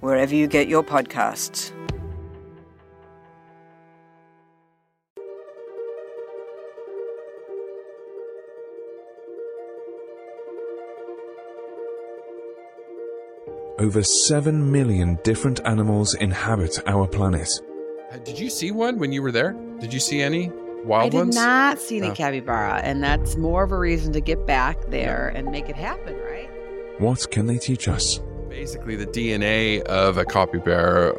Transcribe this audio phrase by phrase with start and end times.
[0.00, 1.72] wherever you get your podcasts.
[13.78, 17.48] Over 7 million different animals inhabit our planet.
[18.12, 19.52] Uh, Did you see one when you were there?
[19.78, 20.50] Did you see any
[20.84, 20.96] wild ones?
[21.04, 21.36] I did ones?
[21.36, 22.14] not see any Oh.
[22.14, 26.16] capybara, and that's more of a reason to get back there and make it happen,
[26.28, 26.48] right?
[26.98, 28.20] What can they teach us?
[28.48, 31.12] Basically, the DNA of a copy uh, uh,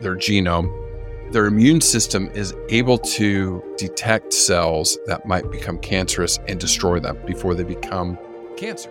[0.00, 0.70] their genome,
[1.32, 7.18] their immune system is able to detect cells that might become cancerous and destroy them
[7.26, 8.18] before they become
[8.56, 8.90] cancer.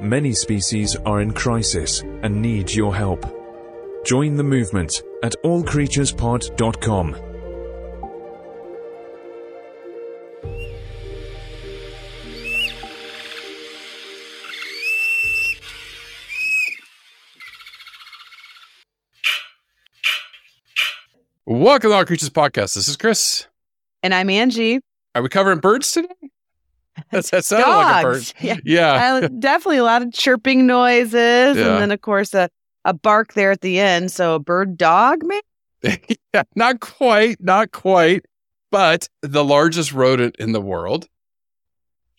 [0.00, 3.24] Many species are in crisis and need your help.
[4.04, 7.33] Join the movement at allcreaturespod.com.
[21.64, 22.74] Welcome to All Creatures Podcast.
[22.74, 23.46] This is Chris.
[24.02, 24.80] And I'm Angie.
[25.14, 26.08] Are we covering birds today?
[27.10, 28.32] That's, that sounded like a bird.
[28.42, 28.56] Yeah.
[28.66, 29.20] Yeah.
[29.24, 31.72] Uh, definitely a lot of chirping noises, Yeah.
[31.72, 32.50] and then of course a,
[32.84, 34.12] a bark there at the end.
[34.12, 36.18] So a bird dog, maybe.
[36.34, 38.26] yeah, not quite, not quite,
[38.70, 41.08] but the largest rodent in the world.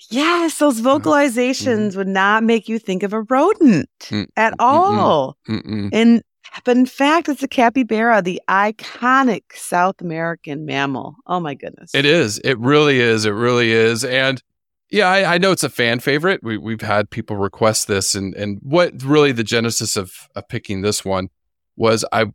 [0.09, 0.97] Yes, those Uh-huh.
[0.97, 4.55] vocalizations would not make you think of a rodent Mm, at mm-mm.
[4.63, 5.37] all.
[5.47, 5.89] Mm-mm.
[5.93, 6.23] And
[6.63, 11.15] but in fact, it's a capybara, the iconic South American mammal.
[11.27, 11.93] Oh my goodness!
[11.93, 12.39] It is.
[12.39, 13.25] It really is.
[13.25, 14.03] It really is.
[14.03, 14.41] And
[14.89, 16.41] yeah, I, I know it's a fan favorite.
[16.43, 20.81] We, we've had people request this, and and what really the genesis of of picking
[20.81, 21.29] this one
[21.75, 22.27] was I,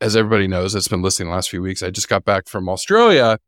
[0.00, 1.82] as everybody knows, that's been listening the last few weeks.
[1.82, 3.38] I just got back from Australia,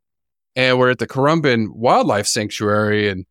[0.55, 3.25] and we're at the Currumbin Wildlife Sanctuary, and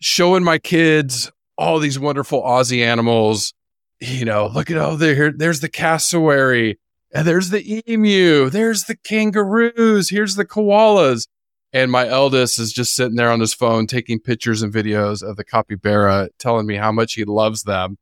[0.00, 3.54] showing my kids all these wonderful Aussie animals.
[4.00, 6.78] You know, look at oh there there's the cassowary,
[7.12, 11.28] and there's the emu, there's the kangaroos, here's the koalas.
[11.72, 15.36] And my eldest is just sitting there on his phone taking pictures and videos of
[15.36, 17.98] the capybara, telling me how much he loves them.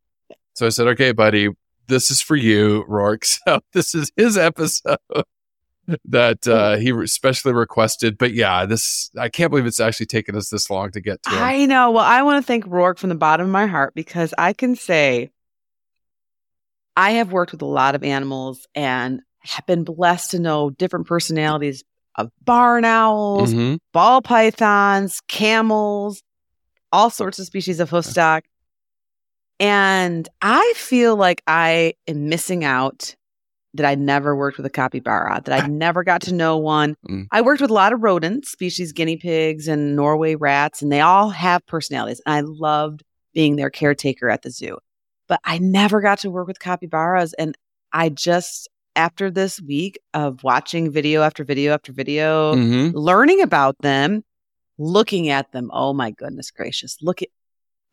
[0.55, 1.49] So I said, okay, buddy,
[1.89, 3.25] this is for you, Rourke.
[3.47, 4.99] So this is his episode
[6.05, 8.17] that uh, he especially requested.
[8.17, 11.31] But yeah, this, I can't believe it's actually taken us this long to get to.
[11.31, 11.43] him.
[11.43, 11.91] I know.
[11.91, 14.77] Well, I want to thank Rourke from the bottom of my heart because I can
[14.77, 15.31] say
[16.97, 21.07] I have worked with a lot of animals and have been blessed to know different
[21.07, 21.85] personalities
[22.17, 23.79] of barn owls, Mhm.
[23.93, 26.23] ball pythons, camels,
[26.93, 28.45] all sorts of species of hoof stock.
[29.61, 33.15] And I feel like I am missing out
[33.75, 36.97] that I never worked with a capybara, that I never got to know one.
[37.09, 37.27] Mm.
[37.33, 41.01] I worked with a lot of rodents, species guinea pigs and Norway rats, and they
[41.01, 42.21] all have personalities.
[42.27, 44.79] And I loved being their caretaker at the zoo.
[45.29, 47.33] But I never got to work with capybaras.
[47.35, 47.57] And
[47.93, 52.93] I just, after this week of watching video after video after video, Mhm.
[52.95, 54.23] learning about them,
[54.79, 55.71] looking at them.
[55.73, 56.97] Oh my goodness gracious.
[57.01, 57.29] Look at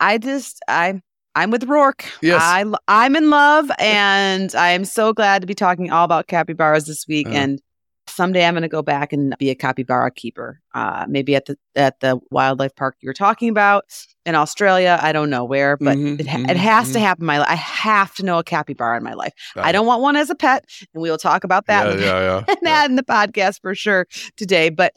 [0.00, 1.00] I just I
[1.34, 2.04] I'm with Rourke.
[2.20, 2.42] Yes.
[2.44, 6.84] I, I'm in love and I am so glad to be talking all about capybaras
[6.86, 7.32] this week Uh.
[7.32, 7.62] and
[8.08, 10.60] someday I'm going to go back and be a capybara keeper.
[10.74, 13.84] Uh maybe at the at the wildlife park you're talking about
[14.26, 17.02] in Australia, I don't know where, but Mhm, it, ha- mhm, it has to mhm.
[17.02, 17.48] happen my life.
[17.50, 19.32] I have to know a capybara in my life.
[19.54, 19.72] Got I it.
[19.72, 20.64] don't want one as a pet
[20.94, 22.44] and we will talk about that Yeah, yeah, yeah.
[22.48, 24.68] and that in the podcast for sure today.
[24.70, 24.94] But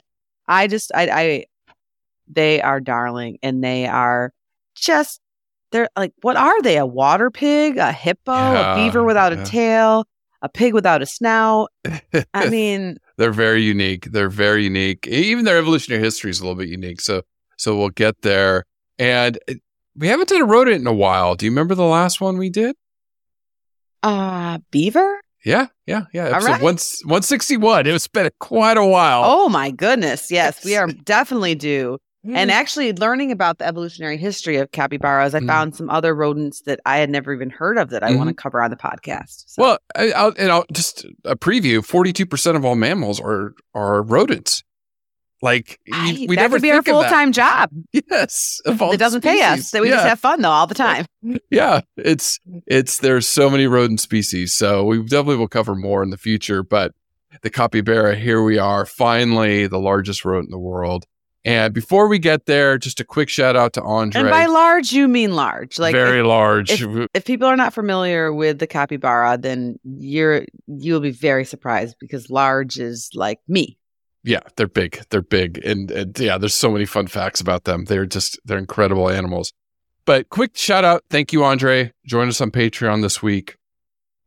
[0.47, 1.45] I just, I, I,
[2.27, 4.31] they are darling and they are
[4.75, 5.19] just,
[5.72, 6.77] they're like, what are they?
[6.77, 10.05] A water pig, a hippo, a beaver without a tail,
[10.45, 11.72] a pig without a snout.
[12.34, 14.11] I mean, They're very unique.
[14.11, 15.08] They're very unique.
[15.08, 17.02] Even their evolutionary history is a little bit unique.
[17.02, 17.23] So,
[17.58, 18.66] so we'll get there.
[18.97, 19.37] And
[19.96, 21.35] we haven't done a rodent in a while.
[21.35, 22.75] Do you remember the last one we did?
[24.05, 25.20] uh, beaver?
[25.43, 26.25] Yeah, yeah, yeah.
[26.25, 26.61] Episode right.
[26.61, 27.85] one, 161.
[27.85, 29.23] It was been quite a while.
[29.25, 30.31] Oh my goodness.
[30.31, 31.99] Yes, we are definitely due.
[32.27, 32.53] And mm.
[32.53, 35.47] actually, learning about the evolutionary history of capybaras, I Mhm.
[35.47, 38.33] found some other rodents that I had never even heard of that I want to
[38.33, 38.41] mm-hmm.
[38.41, 39.43] cover on the podcast.
[39.47, 41.85] So- Well, I, I'll, and I'll just a preview.
[41.85, 44.63] Forty-two percent of all mammals are are rodents.
[45.41, 47.69] Like I- we that never could be our full time job.
[48.09, 49.72] Yes, of all It doesn't pay us.
[49.72, 49.95] That we yeah.
[49.95, 51.05] just have fun though all the time.
[51.51, 56.09] yeah, it's it's there's so many rodent species, so we definitely will cover more in
[56.09, 56.63] the future.
[56.63, 56.93] But
[57.41, 61.05] the capybara, here we are, finally the largest rodent in the world.
[61.46, 64.22] And before we get there, just a quick shout out to Andre.
[64.22, 65.78] And by large, you mean large.
[65.78, 66.82] Like very if, large.
[67.14, 72.32] if people are not familiar with the capybara, then you're you'll be very surprised because
[72.32, 73.78] large is like me.
[74.26, 75.03] yeah, they're big.
[75.12, 77.86] They're big, and, and yeah, there's so many fun facts about them.
[77.86, 79.53] They're just they're incredible animals.
[80.06, 81.92] But quick shout out, thank you, Andre.
[82.06, 83.58] Join us on Patreon this week.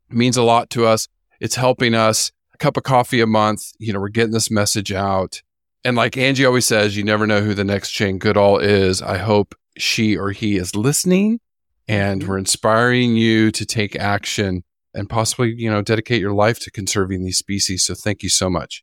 [0.09, 1.09] It means a lot to us.
[1.41, 2.31] It's helping us.
[2.55, 3.73] A cup of coffee a month.
[3.79, 5.43] You know, we're getting this message out.
[5.85, 9.01] And like Angie always says, you never know who the next Jane Goodall is.
[9.01, 11.41] I hope she or he is listening,
[11.87, 16.71] and we're inspiring you to take action and possibly, you know, dedicate your life to
[16.71, 17.85] conserving these species.
[17.85, 18.83] So thank you so much.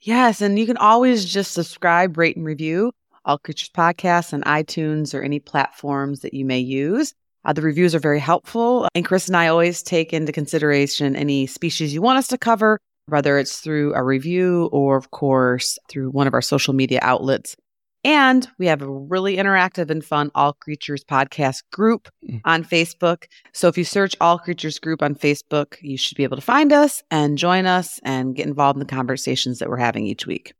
[0.00, 2.92] Yes, and you can always just subscribe, rate, and review
[3.24, 7.14] All Creatures Podcasts on iTunes or any platforms that you may use.
[7.44, 11.46] Uh, the reviews are very helpful, and Chris and I always take into consideration any
[11.46, 12.78] species you want us to cover,
[13.08, 17.56] whether it's through a review or, of course, through one of our social media outlets.
[18.04, 22.40] And we have a really interactive and fun All Creatures podcast group Mm.
[22.44, 23.24] on Facebook.
[23.52, 26.72] So if you search All Creatures group on Facebook, you should be able to find
[26.72, 30.52] us and join us and get involved in the conversations that we're having each week.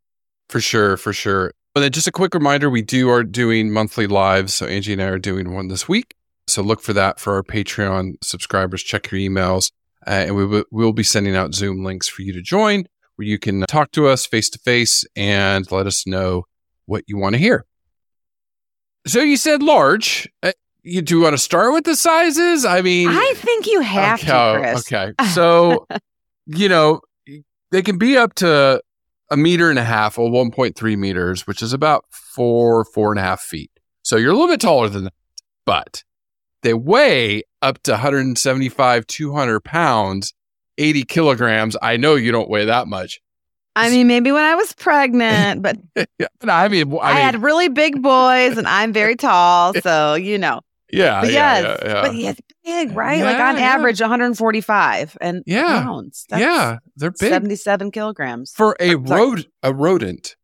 [0.48, 1.52] For sure, for sure.
[1.74, 4.54] But then just a quick reminder, we do are doing monthly lives.
[4.54, 6.14] So Angie and I are doing one this week.
[6.48, 8.82] So look for that for our Patreon subscribers.
[8.82, 9.70] Check your emails.
[10.08, 13.26] Uh, and we will we'll be sending out Zoom links for you to join where
[13.26, 16.44] you can talk to us face to face and let us know
[16.86, 17.66] what you want to hear.
[19.06, 20.28] So you said large.
[20.42, 20.52] Uh,
[20.82, 22.64] you do want to start with the sizes?
[22.64, 24.92] I mean, I think you have okay, to, Chris.
[24.92, 25.12] Okay.
[25.34, 25.86] So,
[26.46, 27.00] you know,
[27.72, 28.80] they can be up to
[29.30, 33.22] a meter and a half or 1.3 meters, which is about four, four and a
[33.22, 33.70] half feet.
[34.02, 35.14] So you're a little bit taller than that,
[35.66, 36.04] but
[36.62, 40.34] they weigh up to 175, 200 pounds,
[40.78, 41.76] 80 kilograms.
[41.82, 43.20] I know you don't weigh that much.
[43.76, 45.76] I mean, maybe when I was pregnant, but
[46.18, 46.26] Yeah.
[46.40, 49.72] But I mean, I, I, had really big boys and I'm very tall.
[49.74, 50.60] So, you know,
[50.90, 52.02] yeah, but yeah, yes, yeah, yeah.
[52.02, 52.32] but yeah,
[52.64, 53.22] big, right?
[53.22, 53.62] like on yeah.
[53.62, 55.82] average, 145 and Yeah.
[55.82, 56.24] pounds.
[56.28, 60.36] That's yeah, they're big 77 kilograms for a uh, I'm rod, a rodent,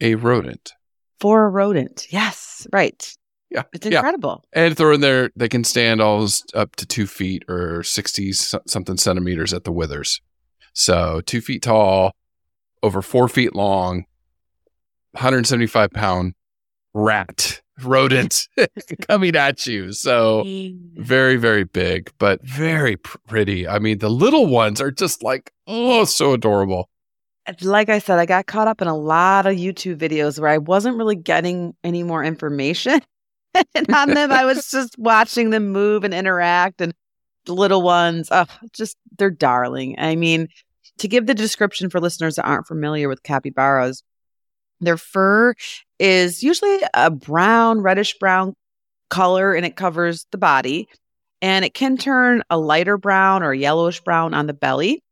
[0.00, 0.74] a rodent.
[1.18, 2.12] for a rodent.
[2.12, 3.16] Yes, right.
[3.54, 3.98] Yeah, It's yeah.
[3.98, 4.44] incredible.
[4.52, 8.96] And throw in there, they can stand almost up to two feet or 60 something
[8.96, 10.20] centimeters at the withers.
[10.72, 12.16] So two feet tall,
[12.82, 14.06] over four feet long,
[15.12, 16.34] 175 pound
[16.94, 18.48] rat, rodent
[19.08, 19.92] coming at you.
[19.92, 20.42] So
[20.96, 23.68] very, very big, but very pretty.
[23.68, 26.88] I mean, the little ones are just like, oh, so adorable.
[27.62, 30.58] like I said, I got caught up in a lot of YouTube videos where I
[30.58, 33.00] wasn't really getting any more information
[33.94, 34.32] on them.
[34.32, 36.94] I was just watching them move and interact and
[37.46, 39.96] the little ones, oh, just they're darling.
[39.98, 40.48] I mean,
[40.98, 44.02] to give the description for listeners that aren't familiar with capybaras,
[44.80, 45.54] their fur
[45.98, 48.54] is usually a brown, reddish brown
[49.10, 50.88] color and it covers the body.
[51.42, 55.02] And it can turn a lighter brown or yellowish brown on the belly.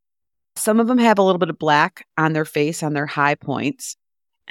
[0.57, 3.35] Some of them have a little bit of black on their face, on their high
[3.35, 3.97] points.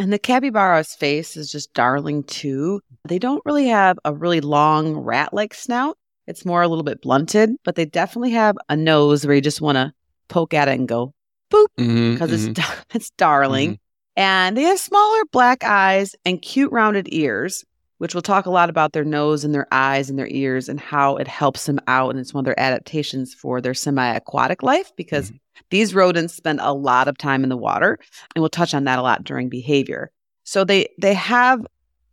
[0.02, 2.82] And the capybara's face is just darling too.
[3.08, 5.96] They don't really have a really long rat like snout.
[6.26, 9.62] It's more a little bit blunted, but they definitely have a nose where you just
[9.62, 9.94] want to
[10.28, 11.14] poke at it and go
[11.54, 12.58] boop because mhm.
[12.58, 13.78] it's it's darling.
[14.16, 17.64] And they have smaller black eyes and cute rounded ears,
[18.02, 20.80] which we'll talk a lot about their nose and their eyes and their ears and
[20.80, 22.10] how it helps them out.
[22.10, 25.32] And it's one of their adaptations for their semi aquatic life because
[25.70, 28.00] these rodents spend a lot of time in the water.
[28.34, 30.10] And we'll touch on that a lot during behavior.
[30.46, 31.64] So they they have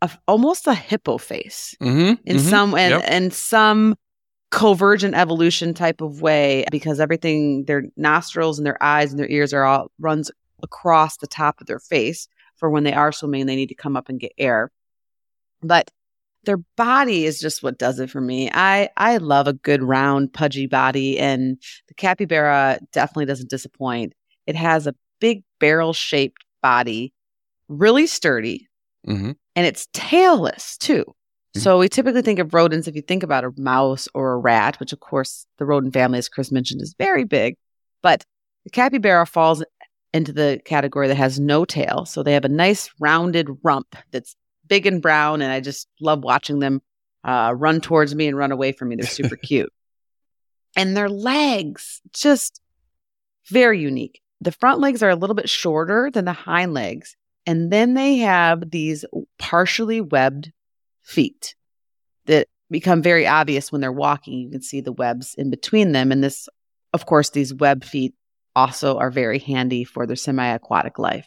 [0.03, 2.41] a, almost a hippo face Mhm, in mhm.
[2.41, 3.05] some and Yep.
[3.07, 3.97] and some
[4.51, 9.55] convergent evolution type of way because everything their nostrils and their eyes and their ears
[9.55, 10.31] are all runs
[10.63, 13.97] across the top of their face for when they are swimming they need to come
[13.97, 14.71] up and get air
[15.63, 15.91] but
[16.45, 20.33] their body is just what does it for me i i love a good round
[20.33, 24.13] pudgy body and the capybara definitely doesn't disappoint
[24.47, 27.13] it has a big barrel shaped body
[27.69, 28.69] really sturdy
[29.07, 29.37] Mhm.
[29.57, 31.05] and it's tailless too.
[31.57, 31.61] Mhm.
[31.61, 34.79] So we typically think of rodents if you think about a mouse or a rat,
[34.81, 37.57] which of course the rodent family, as Chris mentioned, is very big.
[38.03, 38.25] But
[38.65, 39.63] the capybara falls
[40.13, 42.05] into the category that has no tail.
[42.07, 44.35] So they have a nice rounded rump that's
[44.69, 45.43] big and brown.
[45.43, 46.83] And I just love watching them
[47.25, 48.97] uh, run towards me and run away from me.
[48.97, 49.73] They're super cute.
[50.77, 52.61] And their legs, just
[53.47, 54.21] very unique.
[54.41, 57.17] The front legs are a little bit shorter than the hind legs.
[57.47, 59.05] And then they have these
[59.39, 60.53] partially webbed
[61.03, 61.55] feet
[62.27, 64.39] that become very obvious when they're walking.
[64.39, 66.13] You can see the webs in between them.
[66.13, 66.49] And this,
[66.93, 68.15] of course, these web feet
[68.55, 71.27] also are very handy for their semi aquatic life.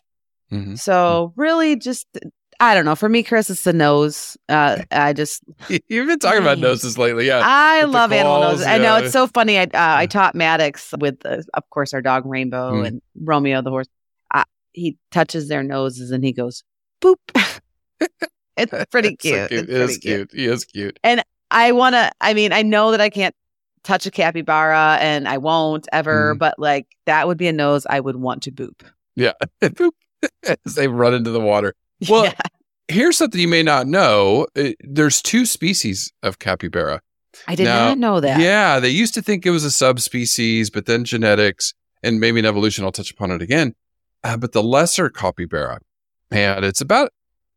[0.52, 0.78] Mhm.
[0.78, 2.06] So, really, just,
[2.62, 2.96] I don't know.
[2.96, 4.38] For me, Chris, it's the nose.
[4.48, 5.44] Uh, I just,
[5.90, 7.42] You've been talking about noses lately, yeah.
[7.44, 8.68] I love animal noses.
[8.68, 9.58] I know it's so funny.
[9.58, 12.88] I uh, I taught Maddox with, uh, of course, our dog Rainbow Mm.
[12.88, 13.88] and Romeo the horse.
[14.74, 16.64] He touches their noses and he goes
[17.02, 17.18] boop.
[18.58, 19.50] it's pretty It's so cute.
[19.50, 19.62] cute.
[19.64, 20.30] It's It is pretty cute.
[20.30, 20.40] cute.
[20.40, 21.00] He is cute.
[21.04, 22.10] And I want to.
[22.22, 23.36] I mean, I know that I can't
[23.84, 26.36] touch a capybara, and I won't ever.
[26.36, 26.40] Mhm.
[26.40, 28.84] But like that would be a nose I would want to boop.
[29.18, 29.34] Yeah.
[29.62, 29.92] Boop.
[30.66, 31.74] As they run into the water.
[32.08, 32.34] Well, Yeah.
[32.92, 34.48] Here's something you may not know.
[34.56, 37.02] Uh, There's two species of capybara.
[37.48, 38.40] I did now- not know that.
[38.40, 42.46] Yeah, they used to think it was a subspecies, but then genetics and maybe an
[42.46, 42.84] evolution.
[42.84, 43.74] I'll touch upon it again.
[44.24, 45.80] Uh, but the lesser capybara,
[46.30, 47.12] and it's about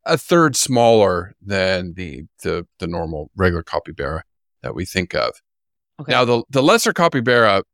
[0.06, 4.22] a third smaller than the the, the normal regular capybara
[4.62, 5.32] that we think of.
[6.00, 6.12] Okay.
[6.12, 7.64] Now, the the lesser capybara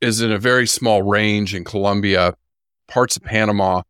[0.00, 2.34] is in a very small range in Colombia,
[2.88, 3.82] parts of Panama,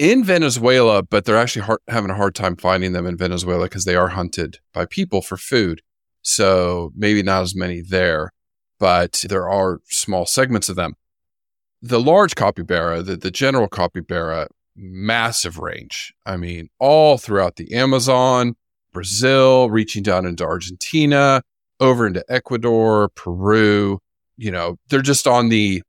[0.00, 3.84] in Venezuela, but they're actually hard, having a hard time finding them in Venezuela because
[3.84, 5.82] they are hunted by people for food.
[6.22, 8.32] So maybe not as many there,
[8.78, 10.94] but there are small segments of them.
[11.82, 16.14] The large capybara, the, the general capybara, massive range.
[16.24, 18.54] I mean, all throughout the Amazon,
[18.92, 21.42] Brazil, reaching down into Argentina,
[21.78, 23.98] over into Ecuador, Peru.
[24.38, 25.82] You know, they're just on the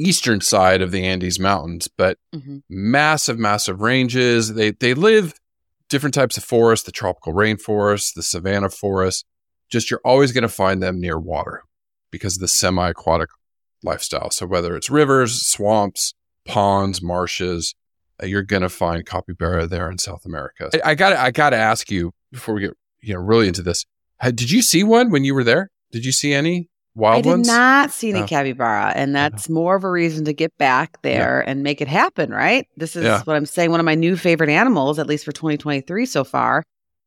[0.00, 2.62] eastern side of the Andes Mountains, but Mhm.
[2.68, 4.54] massive, massive ranges.
[4.54, 5.34] They they live
[5.88, 9.24] different types of forests, the tropical rainforest, the savanna forest.
[9.68, 11.62] Just you're always going to find them near water
[12.10, 13.28] because of the semi-aquatic
[13.82, 14.30] lifestyle.
[14.30, 16.14] So whether it's rivers, swamps,
[16.44, 17.74] ponds, marshes,
[18.22, 20.70] uh, you're going to find capybara there in South America.
[20.84, 23.84] I got I got to ask you before we get you know really into this.
[24.22, 25.70] Did you see one when you were there?
[25.92, 27.46] Did you see any wild I did ones?
[27.48, 28.26] not see any Oh.
[28.26, 32.30] capybara, and that's more of a reason to get back there and make it happen,
[32.30, 32.66] right?
[32.76, 33.22] This is Yeah.
[33.24, 33.70] what I'm saying.
[33.70, 36.62] One of my new favorite animals, at least for 2023 so far.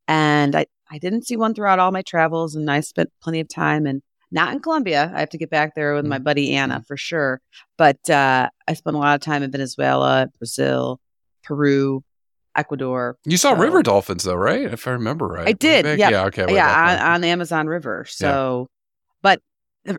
[0.07, 3.47] And I, I didn't see one throughout all my travels, and I spent plenty of
[3.49, 5.11] time and not in Colombia.
[5.15, 6.23] I have to get back there with my Mm-hmm.
[6.23, 7.39] buddy Anna for sure.
[7.77, 10.99] But uh, I spent a lot of time in Venezuela, Brazil,
[11.43, 12.03] Peru,
[12.55, 13.17] Ecuador.
[13.25, 14.61] You saw So- river dolphins though, right?
[14.61, 15.47] If I remember right.
[15.47, 16.11] I did, yep.
[16.11, 16.25] Yeah.
[16.25, 16.53] Okay.
[16.53, 18.05] yeah, on, on the Amazon River.
[18.07, 18.67] So,
[19.21, 19.39] but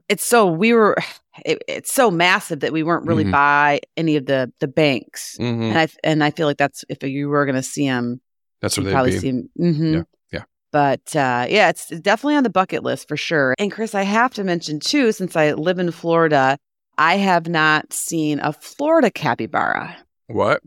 [0.09, 0.97] it's so we were,
[1.45, 3.33] it, it's so massive that we weren't really Mhm.
[3.33, 5.71] by any of the the banks, Mhm.
[5.71, 8.21] and I and I feel like that's if you were going to see them,
[8.61, 9.19] That's you where probably be.
[9.19, 9.49] see them.
[9.57, 10.43] hmm Yeah, yeah.
[10.73, 13.55] But uh, yeah, it's definitely on the bucket list for sure.
[13.59, 16.57] And Chris, I have to mention too, since I live in Florida,
[16.99, 19.97] I have not seen a Florida capybara.
[20.29, 20.63] What?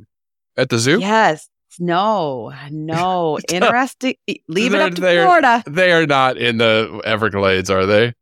[0.57, 0.99] At the zoo?
[0.99, 1.47] Yes.
[1.79, 3.37] No, no.
[3.51, 4.15] Interesting.
[4.47, 5.63] Leave it up to they're- Florida.
[5.67, 8.13] They are not in the Everglades, are they?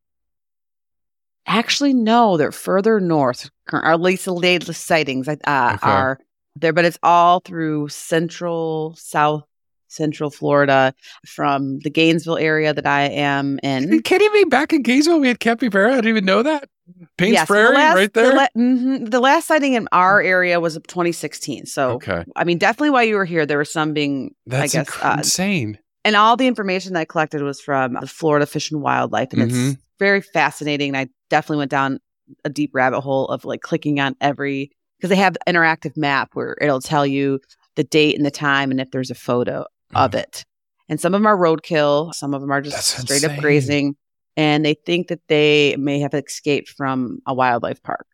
[1.48, 3.50] Actually, no, they're further north.
[3.72, 5.78] Or at least the latest sightings uh, Okay.
[5.82, 6.20] are
[6.56, 9.44] there, but it's all through central, south,
[9.88, 10.94] central Florida,
[11.28, 14.02] from the Gainesville area that I am in.
[14.02, 15.20] Can you be back in Gainesville?
[15.20, 15.92] We had capybara.
[15.94, 16.68] I didn't even know that.
[17.18, 18.34] Paynes Yes, the last- right The, there.
[18.36, 21.66] la- mhm, the last sighting in our area was 2016.
[21.66, 24.80] So, okay, I mean, definitely while you were here, there was some being, that's I
[24.80, 25.80] guess, inc- uh, insane.
[26.04, 29.42] and all the information that I collected was from the Florida Fish and Wildlife, and
[29.52, 29.72] Mhm.
[29.74, 30.90] it's very fascinating.
[30.90, 32.00] And I definitely went down
[32.44, 36.58] a deep rabbit hole of like clicking on every because they have interactive map where
[36.62, 37.40] it'll tell you
[37.76, 40.46] the date and the time and if there's a photo of it.
[40.90, 43.32] And some of them are roadkill, some of them are just That's straight insane.
[43.32, 43.96] up grazing,
[44.38, 48.06] and they think that they may have escaped from a wildlife park.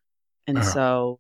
[0.48, 0.72] And Uh-huh.
[0.72, 1.20] so,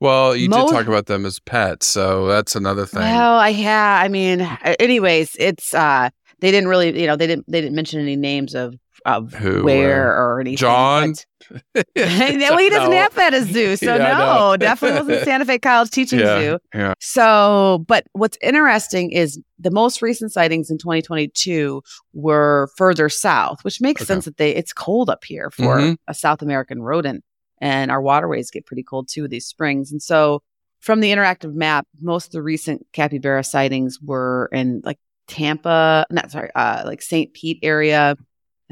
[0.00, 3.02] Well, you Most- did talk about them as pets, so that's another thing.
[3.02, 4.40] well, I yeah, I mean,
[4.80, 8.54] anyways, it's uh they didn't really, you know, they didn't they didn't mention any names
[8.54, 10.56] of of Who, where uh, or anything.
[10.58, 11.12] John?
[11.12, 11.26] but-
[11.96, 12.96] well, he doesn't No.
[12.96, 16.20] have that at a zoo, so Yeah, I no, definitely wasn't Santa Fe College Teaching
[16.20, 16.58] yeah, Zoo.
[16.74, 16.94] yeah.
[17.00, 21.82] So, but what's interesting is the most recent sightings in 2022
[22.14, 24.06] were further south, which makes Okay.
[24.06, 25.96] sense that they it's cold up here for Mhm.
[26.08, 27.24] a South American rodent,
[27.60, 29.26] and our waterways get pretty cold too.
[29.28, 30.42] These springs, and so
[30.80, 36.30] from the interactive map, most of the recent capybara sightings were in like Tampa, not
[36.30, 37.32] sorry, uh, like St.
[37.34, 38.16] Pete area,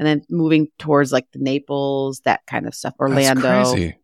[0.01, 3.41] and then moving towards like the Naples, that kind of stuff, Orlando.
[3.41, 3.95] That's crazy.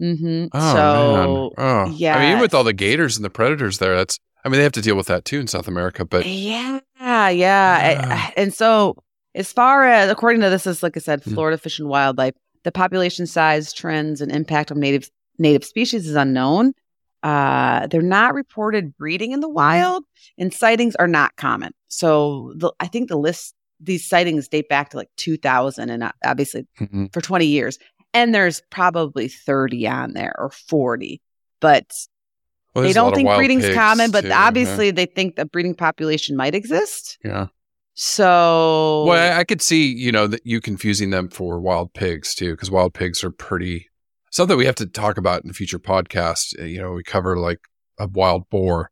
[0.00, 0.46] Mm-hmm.
[0.52, 1.66] Oh, so man.
[1.66, 1.84] Oh.
[2.14, 4.62] I mean, even with all the gators and the predators there, that's, I mean, they
[4.62, 7.30] have to deal with that too in South America, but Yeah, yeah.
[7.30, 8.30] Yeah.
[8.36, 8.96] And so,
[9.34, 11.34] as far as according to this, is like I said, Hmm.
[11.34, 16.14] Florida Fish and Wildlife, the population size, trends, and impact of native native species is
[16.14, 16.72] unknown.
[17.22, 20.04] uh, they're not reported breeding in the wild,
[20.38, 21.72] and sightings are not common.
[21.88, 26.12] So the, I think the list these sightings date back to like 2000 and uh,
[26.24, 27.06] obviously Mm-hmm.
[27.12, 27.78] for 20 years.
[28.12, 31.20] And there's probably 30 on there or 40,
[31.60, 31.86] but
[32.74, 34.10] Well, they there's a lot don't think breeding's common.
[34.10, 34.46] But too, yeah.
[34.46, 37.18] obviously, they think the breeding population might exist.
[37.24, 37.46] yeah.
[37.94, 42.34] So Well, I, I could see, you know, that you confusing them for wild pigs
[42.34, 43.88] too, because wild pigs are pretty
[44.30, 46.58] something we have to talk about in a future podcast.
[46.58, 47.60] Uh, You know, we cover like
[47.98, 48.90] a wild boar.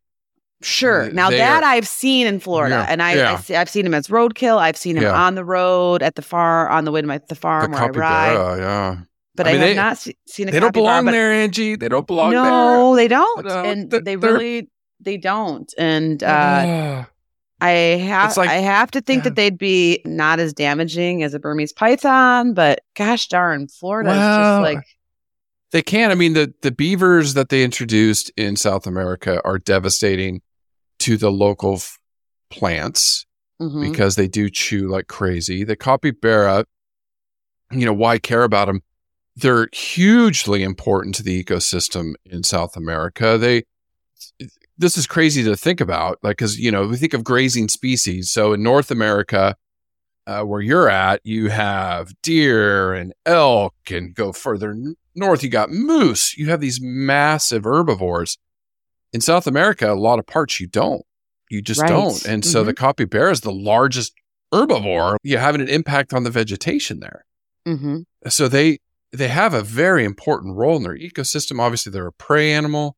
[0.61, 1.11] Sure.
[1.13, 3.33] Now they that are- I've seen in Florida, Yeah, and I, yeah.
[3.35, 4.59] I see, I've seen him as roadkill.
[4.59, 5.13] I've seen him Yeah.
[5.15, 7.83] on the road at the farm, on the way to my the The farm where
[7.83, 8.59] I ride.
[8.59, 8.97] yeah.
[9.37, 11.33] But I I, mean, have they- not se- seen a They don't belong but- there,
[11.33, 11.77] Angie.
[11.77, 12.43] They don't belong there.
[12.43, 14.69] No, they don't, No, and th- they really
[15.01, 15.73] they don't.
[15.79, 17.05] And uh.
[17.61, 21.41] I have like- I have to think that they'd be not as damaging as a
[21.41, 24.85] Burmese python, but gosh darn, Florida is just like
[25.73, 26.11] They can.
[26.11, 30.41] I mean, the, the beavers that they introduced in South America are devastating
[31.01, 31.99] to the local f-
[32.51, 33.27] plants
[33.61, 33.91] mhm.
[33.91, 35.65] because they do chew like crazy.
[35.65, 36.65] The capybara,
[37.71, 38.83] you know, why care about them?
[39.37, 43.39] They're hugely important to the ecosystem in South America.
[43.39, 43.63] They,
[44.77, 48.31] this is crazy to think about, like, because, you know, we think of grazing species.
[48.31, 49.57] So in North America,
[50.27, 54.77] uh, where you're at, you have deer and elk, and go further
[55.15, 56.37] north, you got moose.
[56.37, 58.39] You have these massive herbivores.
[59.13, 61.03] In South America, a lot of parts you don't.
[61.51, 61.89] You just Right.
[61.89, 62.25] don't.
[62.27, 64.13] And so the capybara is the largest
[64.53, 65.17] herbivore.
[65.23, 67.25] You're having an impact on the vegetation there.
[67.67, 68.05] Mhm.
[68.29, 68.79] So they
[69.11, 71.59] they have a very important role in their ecosystem.
[71.61, 72.97] Obviously, they're a prey animal.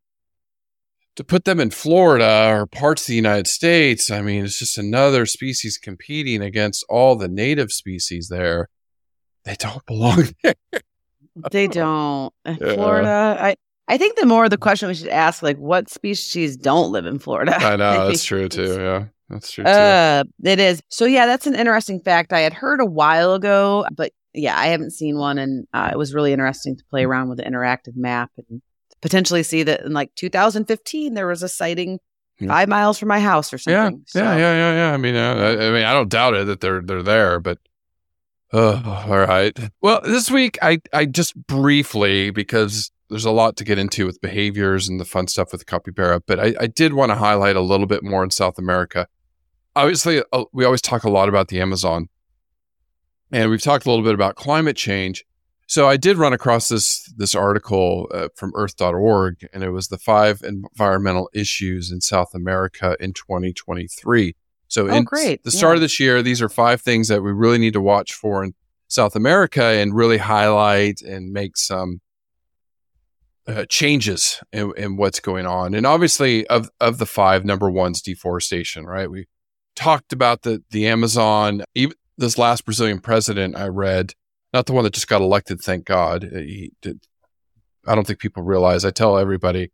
[1.17, 4.77] To put them in Florida or parts of the United States, I mean, it's just
[4.79, 8.69] another species competing against all the native species there.
[9.45, 10.55] They don't belong there.
[11.53, 12.35] They don't.
[12.45, 12.75] Uh, Yeah.
[12.75, 13.57] Florida, I
[13.91, 17.19] I think the more the question we should ask, like, what species don't live in
[17.19, 17.57] Florida?
[17.57, 18.79] I know that's true too.
[18.81, 19.71] Yeah, that's true too.
[19.71, 20.81] Uh, it is.
[20.91, 24.69] So yeah, that's an interesting fact I had heard a while ago, but yeah, I
[24.69, 27.97] haven't seen one, and uh, it was really interesting to play around with the interactive
[27.97, 28.63] map and
[29.03, 31.99] potentially see that in like 2015 there was a sighting
[32.47, 34.05] five miles from my house or yeah, something.
[34.07, 34.95] So- yeah, yeah, yeah, yeah.
[34.95, 37.59] I mean, uh, I, I mean, I don't doubt it that they're they're there, but
[38.53, 39.59] oh, all right.
[39.81, 44.21] Well, this week I I just briefly because there's a lot to get into with
[44.21, 47.57] behaviors and the fun stuff with the capybara, but I, I did want to highlight
[47.57, 49.07] a little bit more in South America.
[49.77, 52.09] Obviously, uh, we always talk a lot about the Amazon,
[53.33, 55.25] and we've talked a little bit about climate change.
[55.67, 59.99] So I did run across this this article uh, from Earth.org, and it was the
[59.99, 64.35] five environmental issues in South America in 2023.
[64.67, 65.45] So Oh, in great.
[65.45, 65.77] the start Yeah.
[65.77, 68.55] of this year, these are five things that we really need to watch for in
[68.89, 72.01] South America and really highlight and make some
[73.51, 75.75] uh, changes in, in what's going on.
[75.75, 78.85] And obviously, of of the five, number one's deforestation.
[78.87, 79.11] Right?
[79.11, 79.27] We
[79.77, 81.63] talked about the the Amazon.
[81.75, 84.15] Even this last Brazilian president I read,
[84.53, 86.25] not the one that just got elected, thank God.
[86.25, 87.01] uh, He did.
[87.87, 88.85] I don't think people realize.
[88.85, 89.73] I tell everybody,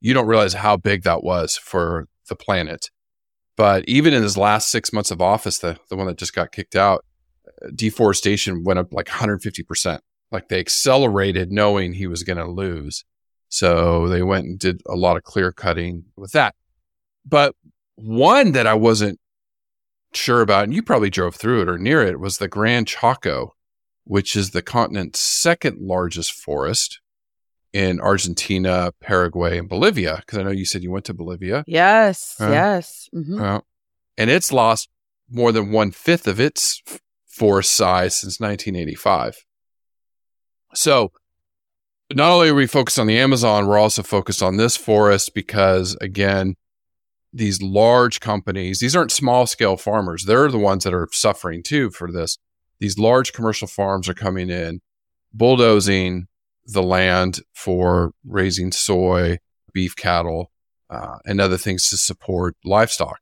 [0.00, 2.90] you don't realize how big that was for the planet.
[3.56, 6.52] But even in his last six months of office, the the one that just got
[6.52, 7.04] kicked out,
[7.46, 10.02] uh, deforestation went up like 150 percent.
[10.30, 13.04] Like they accelerated, knowing he was going to lose.
[13.48, 16.54] So they went and did a lot of clear cutting with that.
[17.26, 17.54] But
[17.96, 19.18] one that I wasn't
[20.12, 23.54] sure about, and you probably drove through it or near it, was the Grand Chaco,
[24.04, 27.00] which is the continent's second largest forest
[27.72, 30.16] in Argentina, Paraguay, and Bolivia.
[30.18, 31.64] Because I know you said you went to Bolivia.
[31.66, 33.08] Yes, Uh, yes.
[33.14, 33.40] Mhm.
[33.40, 33.60] Uh,
[34.16, 34.88] and it's lost
[35.30, 36.82] more than one fifth of its
[37.26, 39.44] forest size since 1985.
[40.74, 41.12] So,
[42.14, 45.96] not only are we focused on the Amazon, we're also focused on this forest because,
[46.00, 46.54] again,
[47.32, 50.24] these large companies, these aren't small scale farmers.
[50.24, 52.38] They're the ones that are suffering too for this.
[52.80, 54.80] These large commercial farms are coming in,
[55.32, 56.28] bulldozing
[56.64, 59.38] the land for raising soy,
[59.72, 60.50] beef cattle,
[60.88, 63.18] uh, and other things to support livestock.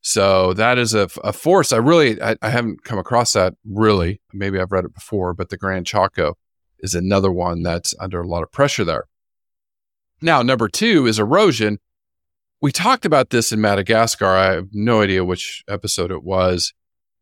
[0.00, 1.72] So that is a, a force.
[1.72, 4.20] I really, I, I haven't come across that really.
[4.32, 6.36] Maybe I've read it before, but the Grand Chaco
[6.80, 9.04] is another one that's under a lot of pressure there.
[10.20, 11.78] Now, number two is erosion.
[12.60, 14.26] We talked about this in Madagascar.
[14.26, 16.72] I have no idea which episode it was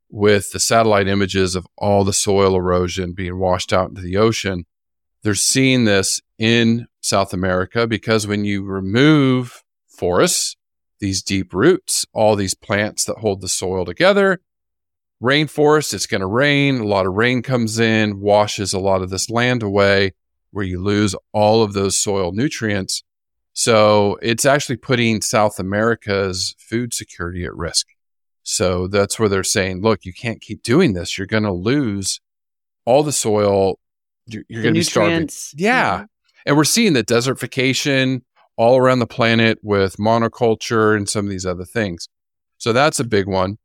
[0.08, 4.64] with the satellite images of all the soil erosion being washed out into the ocean.
[5.22, 10.56] They're seeing this in South America because when you remove forests,
[11.00, 14.40] these deep roots, all these plants that hold the soil together,
[15.22, 16.80] rainforest, it's going to rain.
[16.80, 20.12] A lot of rain comes in, washes a lot of this land away,
[20.50, 23.02] where you lose all of those soil nutrients.
[23.52, 27.86] So it's actually putting South America's food security at risk.
[28.42, 31.18] So that's where they're saying, look, you can't keep doing this.
[31.18, 32.20] You're going to lose
[32.84, 33.78] all the soil.
[34.26, 35.10] You're, you're going to be starving.
[35.10, 35.54] nutrients.
[35.56, 36.04] Yeah.
[36.44, 38.22] And we're seeing the desertification
[38.56, 42.08] all around the planet with monoculture and some of these other things.
[42.58, 43.58] So that's a big one.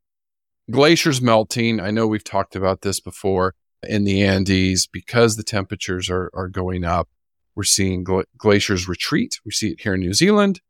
[0.70, 1.80] Glaciers melting.
[1.80, 6.48] I know we've talked about this before in the Andes because the temperatures are, are
[6.48, 7.08] going up.
[7.54, 9.40] We're seeing gla- glaciers retreat.
[9.44, 10.60] We see it here in New Zealand.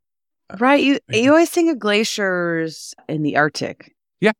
[0.59, 0.83] Right.
[0.83, 3.95] You you always think of glaciers in the Arctic.
[4.19, 4.31] Yeah.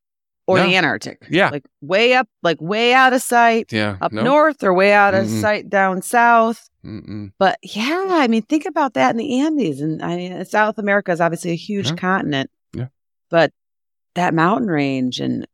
[0.46, 0.68] Or No.
[0.68, 1.26] the Antarctic.
[1.30, 1.50] Yeah.
[1.50, 3.98] Like way up, like way out of sight Yeah.
[4.02, 4.24] up no?
[4.24, 5.42] north or way out of Mm-mm.
[5.42, 6.70] sight down south.
[6.86, 7.32] Mm-mm.
[7.40, 9.80] But yeah, I mean, think about that in the Andes.
[9.80, 11.96] And I mean, South America is obviously a huge Yeah.
[11.96, 12.52] continent.
[12.74, 12.88] Yeah.
[13.30, 13.54] But
[14.16, 15.48] that mountain range and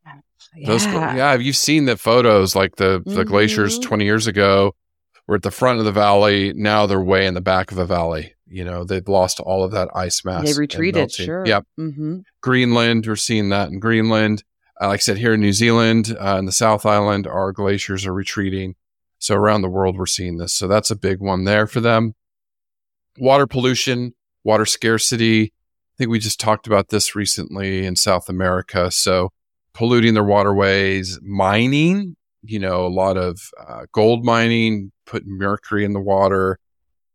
[0.55, 0.67] yeah.
[0.67, 3.83] Those, yeah, you've seen the photos, like the the glaciers Mhm.
[3.83, 4.75] 20 years ago
[5.27, 6.53] were at the front of the valley.
[6.53, 8.33] Now they're way in the back of a valley.
[8.47, 10.43] You know, they've lost all of that ice mass.
[10.43, 11.45] They retreated, sure.
[11.45, 11.65] Yep.
[11.77, 14.43] hmm Greenland, we're seeing that in Greenland.
[14.81, 18.05] Uh, like I said, here in New Zealand, uh, in the South Island, our glaciers
[18.07, 18.75] are retreating.
[19.19, 20.53] So around the world, we're seeing this.
[20.53, 22.15] So that's a big one there for them.
[23.17, 25.53] Water pollution, water scarcity.
[25.99, 28.89] Think we just talked about this recently in South America.
[28.89, 29.33] So
[29.73, 35.91] polluting their waterways, mining, you know, a lot of uh, gold mining, putting mercury in
[35.91, 36.57] the water,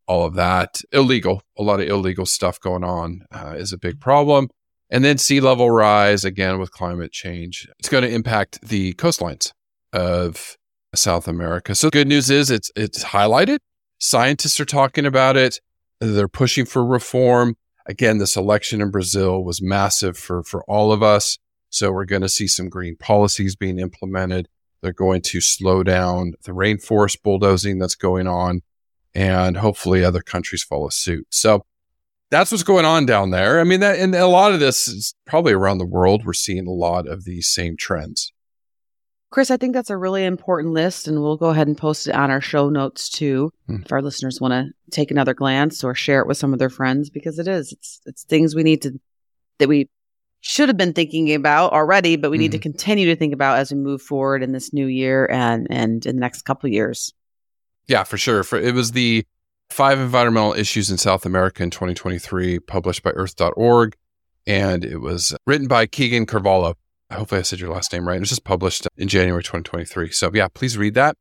[0.07, 0.83] all of that.
[0.93, 4.51] Illegal, a lot of illegal stuff going on uh, is a big problem.
[4.91, 7.67] And then sea level rise again with climate change.
[7.79, 9.53] It's going to impact the coastlines
[9.95, 10.59] of
[10.95, 11.75] South America.
[11.75, 13.61] So good news is it's it's highlighted.
[13.99, 15.59] Scientists are talking about it.
[16.01, 17.57] They're pushing for reform.
[17.87, 21.39] Again, this election in Brazil was massive for for all of us.
[21.71, 24.49] So we're going to see some green policies being implemented.
[24.81, 28.63] They're going to slow down the rainforest bulldozing that's going on
[29.15, 31.27] and hopefully other countries follow suit.
[31.31, 31.65] So
[32.31, 33.61] that's what's going on down there.
[33.61, 36.27] I mean, that, and a lot of this is probably around the world.
[36.27, 38.34] We're seeing a lot of these same trends.
[39.35, 42.15] Chris, I think that's a really important list, and we'll go ahead and post it
[42.15, 43.51] on our show notes too.
[43.67, 43.79] Hmm.
[43.85, 46.71] If our listeners want to take another glance or share it with some of their
[46.71, 48.93] friends, because it is, it's, it's things we need to,
[49.59, 49.91] that we
[50.39, 53.73] should have been thinking about already, but we need to continue to think about as
[53.73, 57.13] we move forward in this new year and, and in the next couple of years.
[57.89, 58.45] Yeah, for sure.
[58.45, 59.27] For it was the
[59.69, 63.97] five environmental issues in South America in 2023, published by Earth.org,
[64.47, 66.77] and it was written by Keegan Carvalho.
[67.13, 68.17] Hopefully, I said your last name right.
[68.17, 70.11] It was just published in January 2023.
[70.11, 71.17] So yeah, please read that.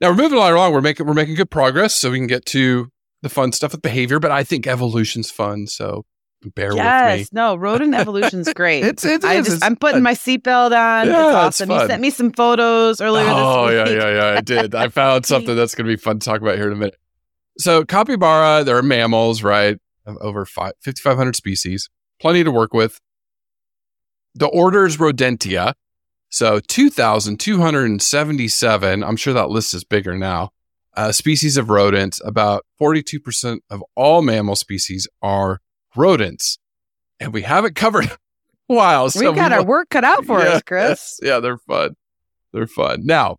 [0.00, 0.72] Now we're moving along.
[0.72, 2.88] We're making we're making good progress, so we can get to
[3.22, 4.18] the fun stuff with behavior.
[4.18, 6.04] But I think evolution's fun, so
[6.54, 6.82] bear with me.
[6.84, 8.84] yes, no, rodent evolution's great.
[8.84, 11.06] It's it's, I it's- just, it's I'm putting my seatbelt on.
[11.08, 11.70] Yeah, it's it's awesome.
[11.70, 14.38] You sent me some photos earlier Oh yeah, yeah, yeah.
[14.38, 14.74] I did.
[14.74, 16.96] I found something that's going to be fun to talk about here in a minute.
[17.58, 19.78] So capybara, there are mammals, right?
[20.04, 21.88] Of over five, 5,500 species,
[22.20, 23.00] plenty to work with.
[24.36, 25.74] The order is Rodentia.
[26.28, 29.04] So 2,277.
[29.04, 30.50] I'm sure that list is bigger now.
[30.94, 32.20] Uh, species of rodents.
[32.24, 35.60] About 42% of all mammal species are
[35.94, 36.58] rodents.
[37.18, 38.10] And we haven't covered
[38.68, 39.06] wow.
[39.08, 41.18] So We've got we our work cut out for yeah, us, Chris.
[41.22, 41.96] Yeah, they're fun.
[42.52, 43.06] They're fun.
[43.06, 43.38] Now,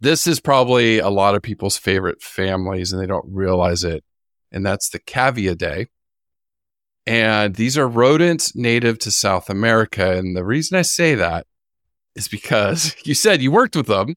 [0.00, 4.04] this is probably a lot of people's favorite families and they don't realize it.
[4.52, 5.86] And that's the Caviidae.
[7.06, 10.16] And these are rodents native to South America.
[10.16, 11.46] And the reason I say that
[12.14, 14.14] is because you said you worked with them.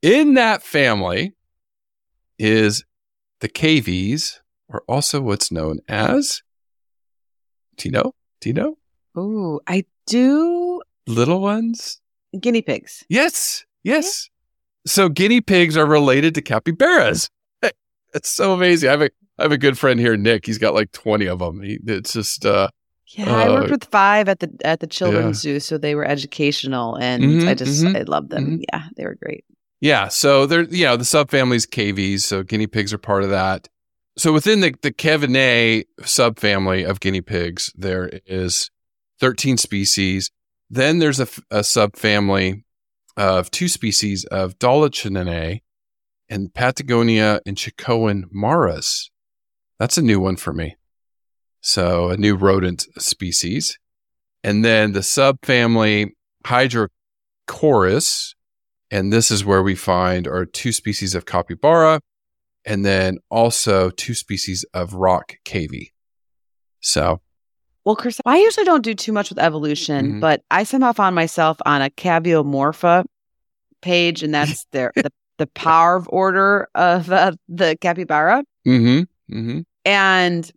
[0.00, 1.32] In that family
[2.38, 2.84] is
[3.40, 6.42] the cavies, or also what's known as
[7.76, 8.14] Tino?
[8.40, 8.76] Tino?
[9.14, 12.00] Oh, I do Little ones?
[12.40, 13.04] guinea pigs.
[13.08, 14.28] Yes, yes.
[14.86, 17.28] So guinea pigs are related to capybaras.
[18.14, 18.88] It's so amazing.
[18.88, 20.46] I have a I have a good friend here, Nick.
[20.46, 21.62] He's got like twenty of them.
[21.62, 22.68] He, it's just uh,
[23.16, 26.04] Yeah, I Uh, worked with five at the at the children's zoo, so they were
[26.04, 28.58] educational, and Mhm, I just mhm, I loved them.
[28.58, 28.64] mhm.
[28.72, 29.44] Yeah, they were great.
[29.80, 30.08] yeah.
[30.08, 33.68] So they're you know the subfamily's KVs, So guinea pigs are part of that.
[34.18, 38.70] So within the the Caviinae subfamily of guinea pigs, there is
[39.18, 40.30] thirteen species.
[40.68, 42.62] Then there's a, a subfamily
[43.16, 45.60] of two species of Dolichinae
[46.30, 49.10] and Patagonia and Chacoan maras.
[49.82, 50.76] That's a new one for me.
[51.60, 53.80] So a new rodent species.
[54.44, 56.10] And then the subfamily
[56.44, 58.34] Hydrochoerus.
[58.92, 62.00] And this is where we find our two species of capybara
[62.64, 65.92] and then also two species of rock cavy.
[66.78, 67.20] So
[67.84, 70.20] Well, Chris, I usually don't do too much with evolution, Mhm.
[70.20, 73.04] but I somehow found myself on a Caviomorpha
[73.80, 78.44] page, and that's their the the Parv order of uh, the capybara.
[78.64, 79.00] mm-hmm,
[79.36, 79.60] mm-hmm.
[79.84, 80.50] And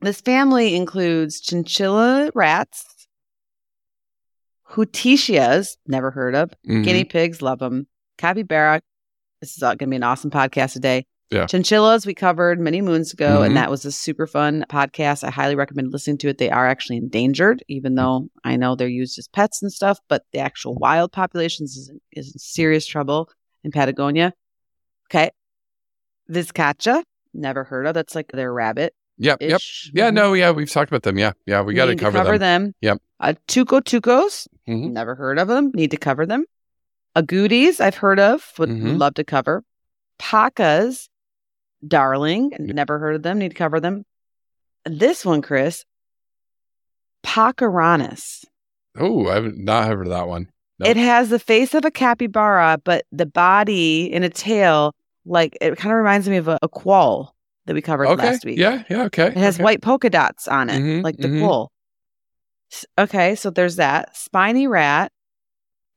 [0.00, 3.06] this family includes chinchilla rats,
[4.70, 6.84] hutitias, never heard of, Mhm.
[6.84, 7.86] guinea pigs, love them,
[8.18, 8.80] capybara.
[9.40, 11.06] This is going to be an awesome podcast today.
[11.30, 11.46] Yeah.
[11.46, 13.46] Chinchillas, we covered many moons ago, Mhm.
[13.46, 15.24] and that was a super fun podcast.
[15.24, 16.38] I highly recommend listening to it.
[16.38, 20.24] They are actually endangered, even though I know they're used as pets and stuff, but
[20.32, 23.30] the actual wild populations is, in- is in serious trouble
[23.64, 24.34] in Patagonia.
[25.10, 25.30] Okay.
[26.30, 27.02] Vizcacha,
[27.34, 27.94] never heard of.
[27.94, 28.94] That's like their rabbit.
[29.18, 29.38] Yep.
[29.40, 29.60] Yep.
[29.92, 30.10] Yeah.
[30.10, 30.32] No.
[30.32, 30.50] Yeah.
[30.50, 31.18] We've talked about them.
[31.18, 31.32] Yeah.
[31.46, 31.62] Yeah.
[31.62, 32.74] We got to Need cover, them.
[32.80, 32.98] Yep.
[33.20, 34.92] Uh, Tuco Tucos, Mhm.
[34.92, 35.70] never heard of them.
[35.74, 36.44] Need to cover them.
[37.14, 38.52] Agoutis, I've heard of.
[38.58, 38.98] Would Mhm.
[38.98, 39.62] love to cover.
[40.18, 41.08] Pacas,
[41.86, 42.60] darling, Yep.
[42.74, 43.38] never heard of them.
[43.38, 44.04] Need to cover them.
[44.84, 45.84] This one, Chris,
[47.22, 48.44] Pacaranas.
[48.98, 50.48] Oh, I've not heard of that one.
[50.84, 55.76] It has the face of a capybara, but the body and a tail, like it
[55.76, 57.34] kind of reminds me of a, a quoll
[57.66, 58.26] that we covered okay.
[58.30, 58.58] last week.
[58.58, 58.82] Yeah.
[58.90, 59.04] Yeah.
[59.04, 59.26] Okay.
[59.28, 59.64] It has okay.
[59.64, 61.40] white polka dots on it, Mhm, like the mhm.
[61.40, 61.70] quoll.
[62.98, 65.12] Okay, so there's that spiny rat,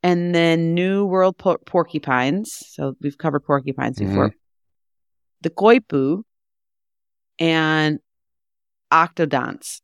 [0.03, 2.53] and then New World por- porcupines.
[2.67, 4.29] So we've covered porcupines before.
[4.29, 4.37] Mm-hmm.
[5.41, 6.23] The coypu
[7.39, 7.99] and
[8.91, 9.81] octodonts.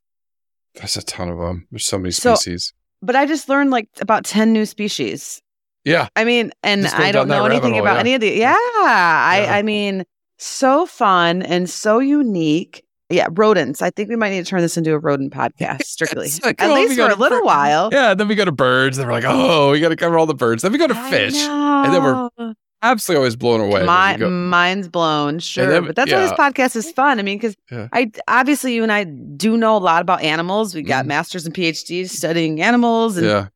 [0.75, 1.67] That's a ton of them.
[1.71, 2.73] There's so many So- species.
[3.01, 5.41] But I just learned like about ten new species.
[5.85, 6.07] Yeah.
[6.15, 7.99] I mean, and I don't know anything hole, about yeah.
[7.99, 8.29] any of the.
[8.31, 9.55] Yeah, I, Yeah.
[9.55, 10.05] I mean,
[10.37, 12.83] so fun and so unique.
[13.09, 13.81] Yeah, rodents.
[13.81, 16.29] I think we might need to turn this into a rodent podcast strictly.
[16.45, 17.89] Like, At oh, least for a little bird- while.
[17.91, 18.13] Yeah.
[18.13, 18.95] Then we go to birds.
[18.97, 20.61] Then we're like, oh, we got to cover all the birds.
[20.63, 21.35] Then we go to fish.
[21.35, 23.83] and then we're Absolutely always blown away.
[23.83, 25.67] My, mind's blown, sure.
[25.67, 27.19] then- but that's why this podcast is fun.
[27.19, 27.89] I mean, because Yeah.
[27.93, 30.73] I obviously you and I do know a lot about animals.
[30.73, 31.09] We got Mhm.
[31.09, 33.47] masters and PhDs studying animals, and yeah.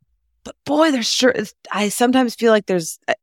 [0.46, 1.34] But boy, there's sure.
[1.72, 3.14] I sometimes feel like there's, uh,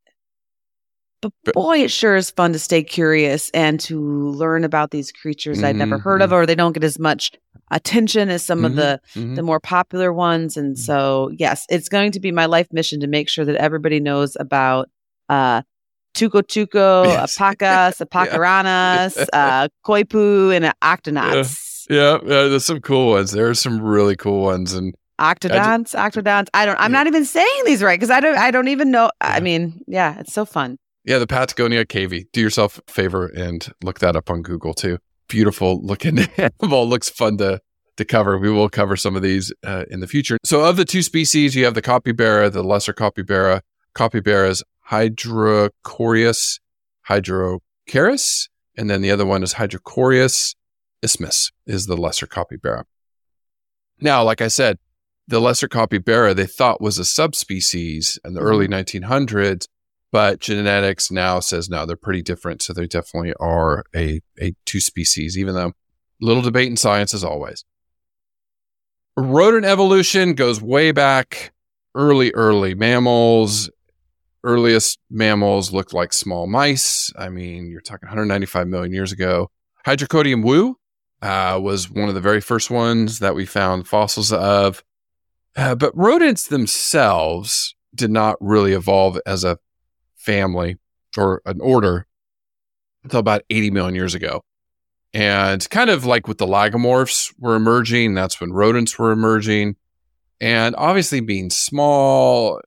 [1.21, 3.97] but boy, it sure is fun to stay curious and to
[4.31, 7.31] learn about these creatures I'd never heard of, or they don't get as much
[7.71, 9.35] attention as some of Mhm, the mhm.
[9.37, 10.57] the more popular ones.
[10.57, 14.01] And so, yes, it's going to be my life mission to make sure that everybody
[14.01, 14.89] knows about
[15.29, 15.61] uh,
[16.13, 17.37] Tuco Tuco, Yes.
[17.37, 21.85] Apacas, Apacaranas, uh, Coypu, and Octonauts.
[21.89, 23.31] Yeah, yeah, there's some cool ones.
[23.31, 26.47] There are some really cool ones, and Octodonts, Octodonts.
[26.53, 26.75] I don't.
[26.79, 26.97] I'm Yeah.
[26.99, 28.37] not even saying these right because I don't.
[28.37, 29.11] I don't even know.
[29.21, 30.77] I mean, yeah, it's so fun.
[31.05, 32.27] yeah, the Patagonia cavy.
[32.33, 34.97] Do yourself a favor and look that up on Google too.
[35.27, 36.87] Beautiful looking animal.
[36.87, 37.59] Looks fun to
[37.97, 38.37] to cover.
[38.37, 40.37] We will cover some of these uh, in the future.
[40.43, 43.61] So, of the two species, you have the capybara, the lesser capybara.
[43.95, 46.59] Capybaras Hydrochoerus,
[47.07, 50.55] Hydrochaeris, and then the other one is Hydrochoerus
[51.03, 52.85] isthmius is the lesser capybara.
[54.01, 54.77] Now, like I said,
[55.27, 59.67] the lesser capybara they thought was a subspecies in the early 1900s,
[60.11, 62.61] but genetics now says no, they're pretty different.
[62.61, 65.73] So they definitely are a, a two species, even though
[66.21, 67.65] little debate in science as always.
[69.15, 71.53] Rodent evolution goes way back
[71.95, 73.69] early, early mammals.
[74.43, 77.11] Earliest mammals looked like small mice.
[77.17, 79.49] I mean, you're talking 195 million years ago.
[79.87, 80.77] Hadrocodium wu
[81.21, 84.83] uh, was one of the very first ones that we found fossils of.
[85.55, 89.59] Uh, but rodents themselves did not really evolve as a
[90.15, 90.77] family
[91.17, 92.07] or an order
[93.03, 94.43] until about 80 million years ago.
[95.13, 99.75] And kind of like with the lagomorphs were emerging, that's when rodents were emerging.
[100.41, 102.59] And obviously, being small,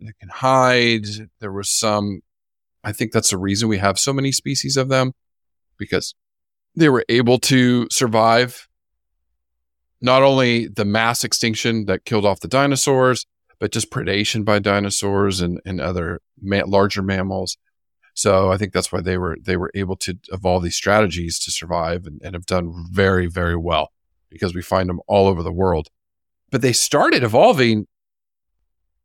[0.00, 1.06] they can hide.
[1.38, 2.22] There was some,
[2.82, 5.12] I think that's the reason we have so many species of them
[5.78, 6.14] because
[6.74, 8.68] they were able to survive
[10.02, 13.24] not only the mass extinction that killed off the dinosaurs,
[13.60, 17.56] but just predation by dinosaurs and, and other ma- larger mammals.
[18.14, 21.50] So I think that's why they were they were able to evolve these strategies to
[21.50, 23.92] survive and, and have done very very well
[24.28, 25.88] because we find them all over the world.
[26.50, 27.86] But they started evolving.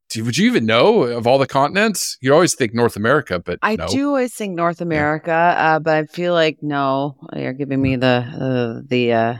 [0.10, 2.18] do- Would you even know of all the continents?
[2.20, 3.88] You always think North America, but I no.
[3.88, 8.08] do always think North America, uh, but I feel like no, you're giving me the
[8.08, 9.14] uh, the.
[9.14, 9.38] Uh,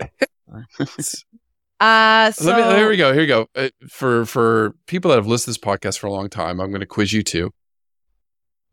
[1.80, 3.12] uh so Let me, here we go.
[3.14, 3.48] Here we go.
[3.56, 6.70] Uh, for for people that have listened to this podcast for a long time, I'm
[6.70, 7.52] going to quiz you too.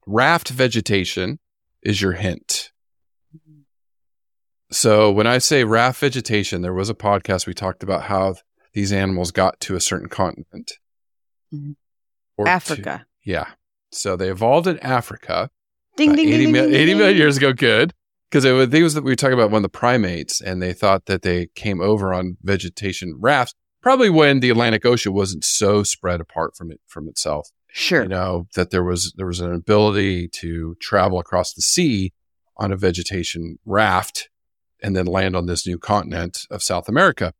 [0.07, 1.39] Raft vegetation
[1.83, 2.71] is your hint.
[4.71, 8.37] So when I say raft vegetation, there was a podcast we talked about how
[8.73, 10.73] these animals got to a certain continent.
[11.55, 11.77] Mhm.
[12.37, 13.07] Or to- Africa.
[13.25, 13.53] yeah.
[13.93, 15.51] So they evolved in Africa.
[15.97, 16.99] Ding ding 80 ding, ding, ding, 80 ding.
[16.99, 17.95] million years ago, good.
[18.35, 20.61] Because it was, they was that we were talking about one of the primates, and
[20.61, 25.45] they thought that they came over on vegetation rafts, probably when the Atlantic Ocean wasn't
[25.45, 27.51] so spread apart from it from itself.
[27.69, 28.03] Sure.
[28.03, 32.13] You know that there was there was an ability to travel across the sea
[32.57, 34.31] on a vegetation raft,
[34.83, 37.35] and then land on this new continent of South America.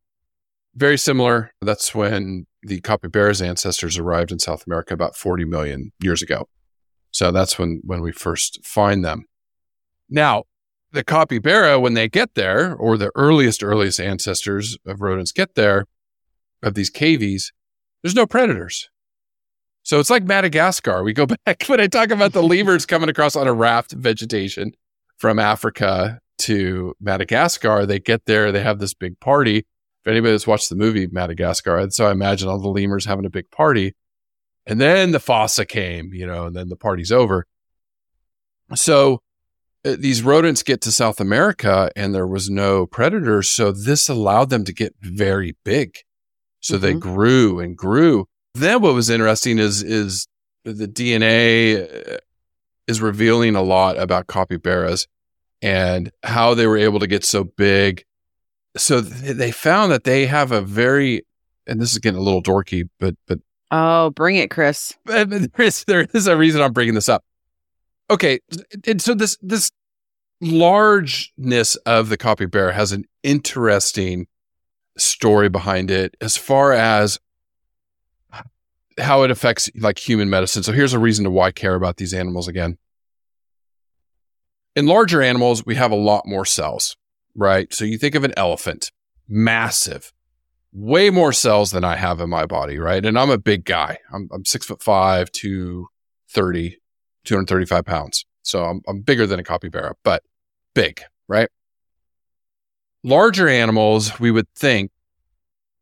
[0.75, 1.51] Very similar.
[1.61, 6.47] That's when the capybara's ancestors arrived in South America about 40 million years ago.
[7.11, 9.25] So that's when, when we first find them.
[10.09, 10.45] Now,
[10.95, 15.85] the capybara, when they get there, or the earliest, earliest ancestors of rodents get there,
[16.63, 17.53] of these cavies,
[18.01, 18.89] there's no predators.
[19.83, 21.03] So it's like Madagascar.
[21.03, 24.73] We go back when I talk about the lemurs coming across on a raft vegetation
[25.17, 27.85] from Africa to Madagascar.
[27.85, 29.59] They get there, they have this big party.
[29.59, 33.29] If anybody that's watched the movie Madagascar, so I imagine all the lemurs having a
[33.29, 33.95] big party.
[34.67, 37.45] And then the fossa came, you know, and then the party's over.
[38.73, 39.21] So
[39.85, 43.49] these rodents get to South America and there was no predators.
[43.49, 45.97] So this allowed them to get very big.
[46.59, 46.83] So mm-hmm.
[46.83, 48.27] they grew and grew.
[48.55, 50.27] Then what was interesting is, is
[50.63, 52.17] the DNA uh,
[52.87, 55.07] is revealing a lot about capybaras
[55.61, 58.03] and how they were able to get so big.
[58.77, 61.25] So th- they found that they have a very,
[61.67, 63.39] and this is getting a little dorky, but, but.
[63.69, 64.93] Oh, bring it, Chris.
[65.05, 67.23] There is, there is a reason I'm bringing this up
[68.09, 68.39] okay,
[68.85, 69.71] and so this this
[70.41, 74.27] largeness of the capybara has an interesting
[74.97, 77.19] story behind it as far as
[78.99, 80.63] how it affects like human medicine.
[80.63, 82.77] So here's a reason to why I care about these animals again.
[84.75, 86.95] In larger animals, we have a lot more cells,
[87.33, 87.73] right?
[87.73, 88.91] So you think of an elephant,
[89.27, 90.13] massive,
[90.71, 93.05] way more cells than I have in my body, right?
[93.05, 93.99] And I'm a big guy.
[94.13, 96.77] I'm, I'm six foot five, 230,
[97.25, 98.25] 235 pounds.
[98.43, 100.23] So I'm, I'm bigger than a capybara, but
[100.73, 101.49] big, right?
[103.03, 104.91] Larger animals, we would think,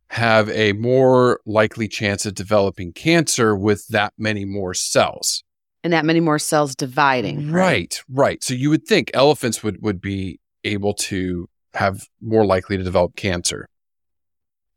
[0.10, 5.44] have a more likely chance of developing cancer with that many more cells.
[5.84, 7.52] And that many more cells dividing.
[7.52, 8.04] Right, right.
[8.10, 8.44] right.
[8.44, 13.16] So you would think elephants would, would be able to have more likely to develop
[13.16, 13.68] cancer.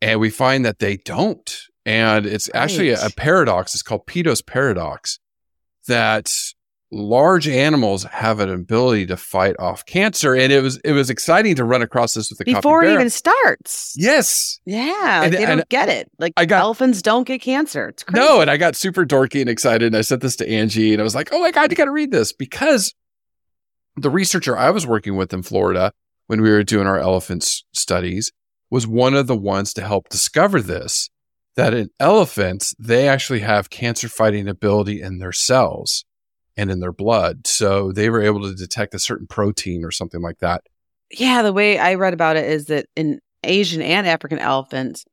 [0.01, 1.59] And we find that they don't.
[1.85, 2.63] And it's right.
[2.63, 3.75] actually a, a paradox.
[3.75, 5.19] It's called Peto's paradox
[5.87, 6.33] that
[6.93, 10.35] large animals have an ability to fight off cancer.
[10.35, 13.11] And it was it was exciting to run across this with the before it even
[13.11, 13.95] starts.
[13.97, 14.61] Yes.
[14.65, 16.11] Yeah and, they don't get it.
[16.19, 17.89] Like I got, elephants don't get cancer.
[17.89, 18.25] It's crazy.
[18.25, 21.01] no and i got super dorky and excited and i sent this to angie and
[21.01, 22.95] i was like oh my god you got to read this because
[23.97, 25.93] the researcher i was working with in florida
[26.27, 28.33] when we were doing our elephants studies
[28.71, 31.11] was one of the ones to help discover this
[31.57, 36.05] that in elephants they actually have cancer fighting ability in their cells
[36.57, 37.47] and in their blood.
[37.47, 40.63] So they were able to detect a certain protein or something like that.
[41.11, 45.05] Yeah, the way I read about it is that in Asian and African elephants,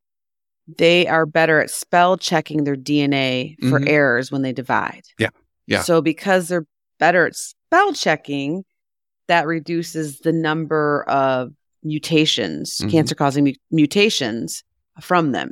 [0.77, 3.87] they are better at spell checking their DNA for mm-hmm.
[3.87, 5.03] errors when they divide.
[5.19, 5.29] Yeah.
[5.67, 5.81] Yeah.
[5.81, 6.65] So because they're
[6.99, 8.63] better at spell checking,
[9.27, 11.51] that reduces the number of
[11.83, 12.89] mutations, mm-hmm.
[12.89, 14.63] cancer causing mu- mutations
[15.01, 15.51] from them.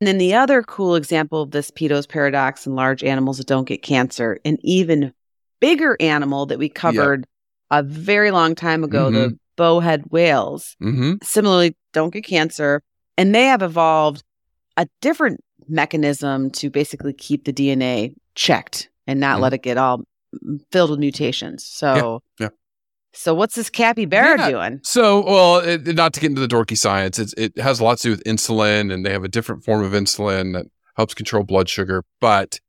[0.00, 3.66] And then the other cool example of this Peto's paradox in large animals that don't
[3.66, 5.12] get cancer, an even
[5.60, 7.26] bigger animal that we covered
[7.70, 9.14] a very long time ago, mm-hmm.
[9.14, 11.14] the bowhead whales, mm-hmm.
[11.22, 12.82] similarly don't get cancer.
[13.16, 14.22] And they have evolved
[14.76, 19.42] a different mechanism to basically keep the DNA checked and not mm-hmm.
[19.44, 20.02] let it get all
[20.70, 21.64] filled with mutations.
[21.64, 22.46] So, yeah.
[22.46, 22.48] yeah.
[23.16, 24.50] So what's this capybara yeah.
[24.50, 24.80] doing?
[24.82, 28.02] So, well, it, not to get into the dorky science, it has a lot to
[28.02, 31.68] do with insulin, and they have a different form of insulin that helps control blood
[31.68, 32.04] sugar.
[32.20, 32.60] But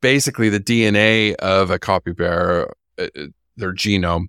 [0.00, 3.26] basically the DNA of a capybara, uh, uh,
[3.56, 4.26] their genome,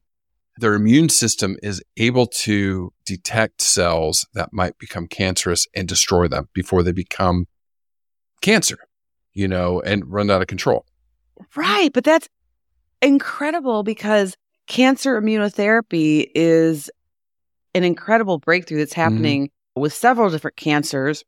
[0.58, 6.48] their immune system is able to detect cells that might become cancerous and destroy them
[6.54, 7.48] before they become
[8.42, 8.78] cancer,
[9.34, 10.86] you know, and run out of control.
[11.56, 11.92] Right.
[11.92, 12.30] But that's
[13.02, 14.36] incredible because
[14.68, 16.90] cancer immunotherapy is
[17.74, 19.02] an incredible breakthrough that's mm-hmm.
[19.02, 19.82] happening mm-hmm.
[19.82, 21.24] with several different cancers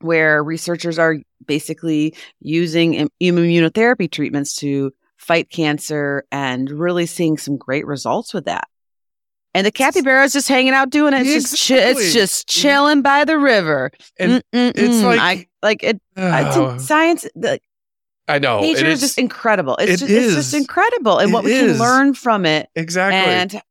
[0.00, 7.86] where researchers are basically using immunotherapy treatments to fight cancer and really seeing some great
[7.86, 8.68] results with that.
[9.54, 11.26] And the capybara is just hanging out doing it.
[11.26, 11.94] It's exactly.
[11.94, 13.90] just it's just chilling by the river.
[14.18, 14.72] And Mm-mm-mm.
[14.76, 16.00] it's like I, like it.
[16.16, 16.78] Oh.
[16.78, 17.26] science.
[17.34, 17.58] The,
[18.28, 19.76] I know nature is, just incredible.
[19.76, 20.26] It's it just is.
[20.26, 21.72] it's just incredible, and it what we is.
[21.72, 22.68] can learn from it.
[22.74, 23.18] Exactly.
[23.18, 23.62] And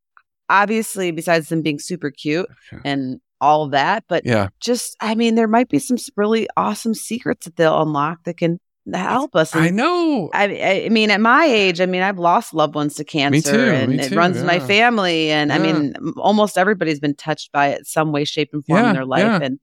[0.48, 2.48] obviously, besides them being super cute
[2.84, 4.04] and all that.
[4.08, 8.24] But yeah, just, I mean, there might be some really awesome secrets that they'll unlock
[8.24, 8.60] that can
[8.92, 9.54] help us.
[9.54, 10.30] And I know.
[10.32, 13.72] I, I mean, at my age, I mean, I've lost loved ones to cancer too,
[13.72, 14.44] and it runs yeah.
[14.44, 15.30] my family.
[15.30, 15.56] And yeah.
[15.56, 18.94] I mean, almost everybody's been touched by it some way, shape, and form yeah, in
[18.94, 19.42] their life.
[19.42, 19.60] And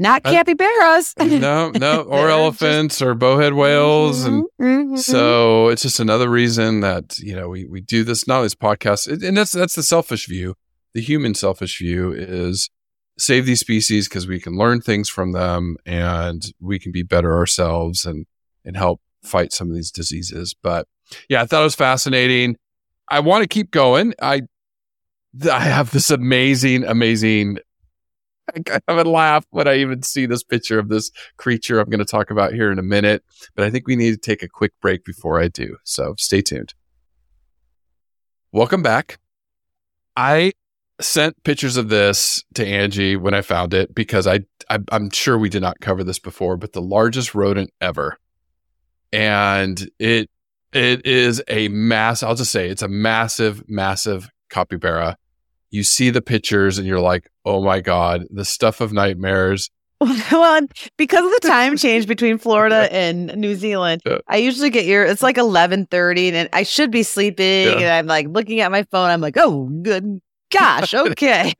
[0.00, 1.14] not capybaras.
[1.18, 4.24] no, no, or elephants just, or bowhead whales.
[4.24, 4.96] Mm-hmm, and mm-hmm.
[4.96, 9.06] so it's just another reason that, you know, we, we do this, not this podcast.
[9.06, 10.56] And that's, that's the selfish view
[10.94, 12.70] the human selfish view is
[13.18, 17.36] save these species because we can learn things from them and we can be better
[17.36, 18.26] ourselves and
[18.64, 20.54] and help fight some of these diseases.
[20.60, 20.86] But
[21.28, 22.56] yeah, I thought it was fascinating.
[23.08, 24.14] I want to keep going.
[24.20, 24.42] I
[25.50, 27.58] I have this amazing, amazing.
[28.70, 31.98] I have a laugh when I even see this picture of this creature I'm going
[31.98, 33.24] to talk about here in a minute.
[33.54, 35.76] But I think we need to take a quick break before I do.
[35.84, 36.74] So stay tuned.
[38.52, 39.18] Welcome back.
[40.16, 40.52] I
[41.00, 45.38] sent pictures of this to Angie when I found it because I, I I'm sure
[45.38, 48.18] we did not cover this before, but the largest rodent ever,
[49.12, 50.28] and it
[50.72, 52.22] it is a mass.
[52.22, 55.16] I'll just say it's a massive, massive capybara.
[55.70, 59.70] You see the pictures and you're like, oh my god, the stuff of nightmares.
[60.00, 60.60] well,
[60.96, 64.18] because of the time change between Florida and New Zealand, Yeah.
[64.26, 65.04] I usually get your.
[65.04, 67.72] It's like eleven thirty, and I should be sleeping, Yeah.
[67.78, 69.10] and I'm like looking at my phone.
[69.10, 71.52] I'm like, oh, good gosh, okay.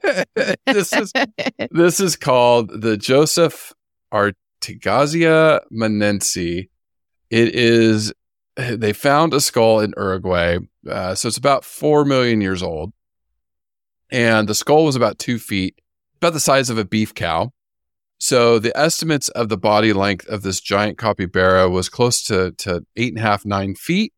[0.66, 1.12] this is
[1.70, 3.72] this is called the Joseph
[4.12, 6.68] Artigazia manensi.
[7.30, 8.12] It is
[8.56, 10.58] they found a skull in Uruguay,
[10.88, 12.92] uh, so it's about four million years old,
[14.10, 15.80] and the skull was about two feet,
[16.18, 17.52] about the size of a beef cow.
[18.18, 22.84] So the estimates of the body length of this giant capybara was close to to
[22.96, 24.12] eight and a half nine feet,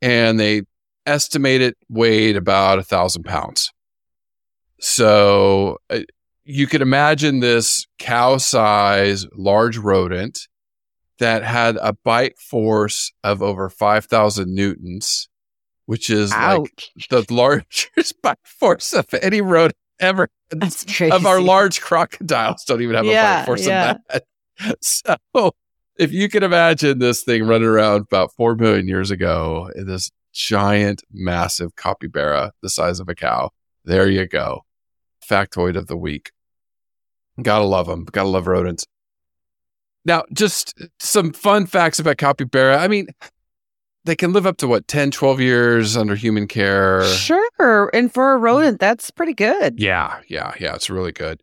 [0.00, 0.62] and they
[1.06, 3.72] estimate it weighed about a thousand pounds.
[4.80, 6.00] So uh,
[6.44, 10.46] you could imagine this cow size large rodent
[11.18, 15.28] that had a bite force of over 5,000 newtons,
[15.86, 20.28] which is like the largest bite force of any rodent ever.
[20.50, 21.12] That's crazy.
[21.14, 23.90] Of our large crocodiles don't even have a Yeah, bite force yeah.
[23.92, 24.24] of that.
[24.80, 25.16] So
[25.98, 31.02] if you can imagine this thing running around about 4 million years ago, this giant,
[31.12, 33.50] massive capybara the size of a cow,
[33.84, 34.62] there you go.
[35.28, 36.30] Factoid of the week.
[37.42, 38.04] Gotta love them.
[38.04, 38.84] Gotta love rodents.
[40.04, 42.78] Now, just some fun facts about capybara.
[42.78, 43.08] I mean,
[44.04, 47.04] they can live up to what, 10, 12 years under human care.
[47.04, 49.80] Sure, and for a rodent, that's pretty good.
[49.80, 50.74] Yeah, yeah, yeah.
[50.74, 51.40] It's really good.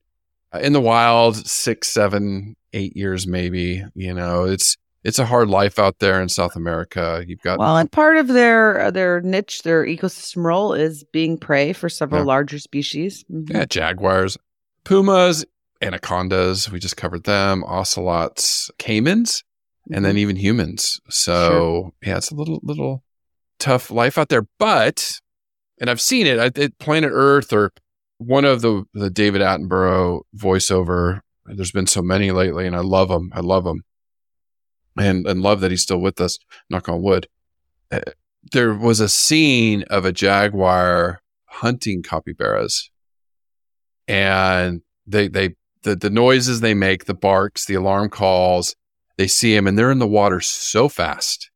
[0.54, 3.84] Uh, in the wild, six, seven, eight years, maybe.
[3.96, 7.24] You know, it's it's a hard life out there in South America.
[7.28, 11.74] You've got Well, and part of their their niche, their ecosystem role is being prey
[11.74, 12.26] for several Yeah.
[12.28, 13.26] larger species.
[13.32, 13.50] Mhm.
[13.52, 14.38] yeah, jaguars,
[14.84, 15.44] pumas,
[15.82, 16.70] anacondas.
[16.72, 17.64] We just covered them.
[17.64, 19.44] Ocelots, caimans,
[19.92, 21.00] and then even humans.
[21.10, 23.04] So yeah, it's a little little
[23.60, 24.48] tough life out there.
[24.58, 25.20] But
[25.80, 26.40] and I've seen it.
[26.40, 27.72] I, it Planet Earth or
[28.18, 31.22] one of the the David Attenborough voiceover.
[31.46, 33.32] There's been so many lately, and I love them.
[33.34, 33.84] I love them,
[34.98, 36.38] and and love that he's still with us.
[36.70, 37.28] Knock on wood.
[37.92, 38.00] Uh,
[38.52, 42.90] There was a scene of a jaguar hunting capybaras,
[44.08, 48.76] and they they the the noises they make, the barks, the alarm calls.
[49.22, 51.52] They see him, and they're in the water so fast,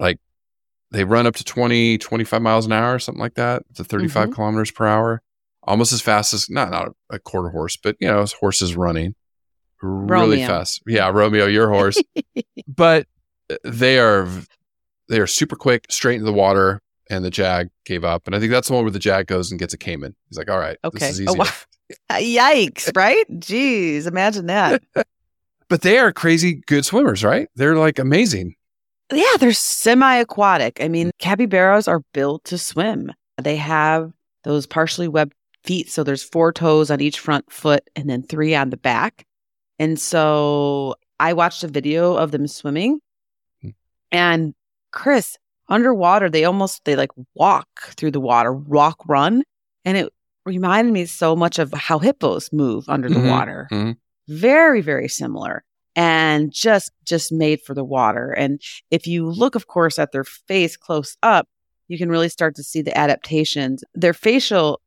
[0.00, 0.18] like
[0.90, 4.32] they run up to 20, 25 miles an hour, something like that, to 35 mm-hmm.
[4.32, 5.20] kilometers per hour,
[5.62, 9.14] almost as fast as not not a quarter horse, but you know, as horses running
[9.82, 10.46] really Romeo.
[10.46, 10.82] fast.
[10.86, 12.02] Yeah, Romeo, your horse.
[12.66, 13.06] but
[13.50, 14.26] uh, they are
[15.10, 16.80] they are super quick, straight into the water,
[17.10, 18.26] and the jag gave up.
[18.26, 20.16] And I think that's the one where the jag goes and gets a caiman.
[20.30, 21.00] He's like, "All right, Okay.
[21.00, 21.50] this is oh, easy." Oh, wow.
[22.18, 22.96] Yikes!
[22.96, 23.26] Right?
[23.40, 24.82] Jeez, imagine that.
[25.68, 27.48] But they are crazy good swimmers, right?
[27.56, 28.54] They're like amazing.
[29.12, 30.80] Yeah, they're semi-aquatic.
[30.80, 33.12] I mean, capybaras are built to swim.
[33.40, 34.12] They have
[34.44, 38.54] those partially webbed feet, so there's four toes on each front foot and then three
[38.54, 39.24] on the back.
[39.78, 43.00] And so I watched a video of them swimming.
[43.62, 43.70] Hmm.
[44.10, 44.54] And
[44.92, 45.36] Chris,
[45.68, 49.42] underwater, they almost they like walk through the water, walk run,
[49.84, 50.12] and it
[50.44, 53.96] reminded me so much of how hippos move under the Mhm, water mhm.
[54.28, 55.64] Very very similar
[55.94, 58.32] and just just made for the water.
[58.32, 58.60] And
[58.90, 61.48] if you look of course at their face close up
[61.88, 63.84] you can really start to see the adaptations.
[63.94, 64.80] Their facial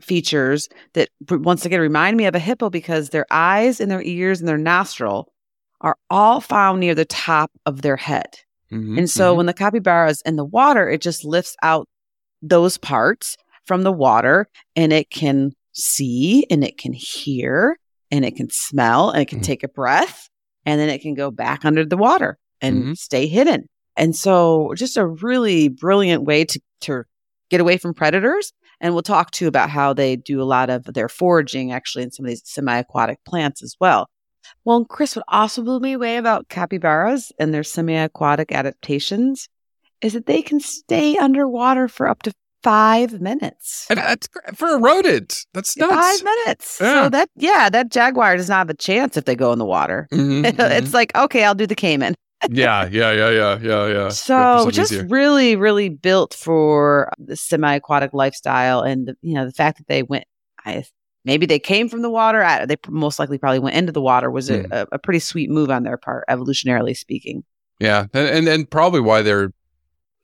[0.00, 4.40] features that once again remind me of a hippo because their eyes and their ears
[4.40, 5.32] and their nostril
[5.80, 8.38] are all found near the top of their head.
[8.72, 9.38] Mhm, and so mhm.
[9.38, 11.88] when the capybara is in the water, it just lifts out
[12.40, 17.78] those parts from the water and it can see and it can hear
[18.12, 19.44] and it can smell and it can Mhm.
[19.44, 20.28] take a breath
[20.64, 22.96] and then it can go back under the water and Mhm.
[22.96, 23.66] stay hidden.
[23.96, 27.04] And so just a really brilliant way to, to
[27.50, 28.52] get away from predators.
[28.80, 32.10] And we'll talk too about how they do a lot of their foraging actually in
[32.12, 34.08] some of these semi-aquatic plants as well.
[34.64, 39.48] Well, and Chris, what also blew me away about capybaras and their semi aquatic adaptations
[40.00, 42.32] is that they can stay underwater for up to
[42.62, 43.86] five minutes.
[43.90, 45.46] And that's for a rodent.
[45.54, 45.92] That's nuts.
[45.92, 46.78] Five minutes.
[46.80, 47.04] Yeah.
[47.04, 49.64] So that yeah, that jaguar does not have a chance if they go in the
[49.64, 50.08] water.
[50.12, 50.70] Mhm, mhm.
[50.70, 52.14] it's like okay, I'll do the caiman.
[52.50, 54.08] yeah, yeah, yeah, yeah, yeah, yeah.
[54.08, 55.06] So just easier.
[55.06, 60.24] really, really built for the semi-aquatic lifestyle, and you know the fact that they went,
[60.64, 60.84] I
[61.24, 62.42] maybe they came from the water.
[62.42, 64.72] I, they most likely probably went into the water was a, Hmm.
[64.72, 67.44] a, a pretty sweet move on their part, evolutionarily speaking.
[67.78, 69.52] yeah, and, and and probably why they're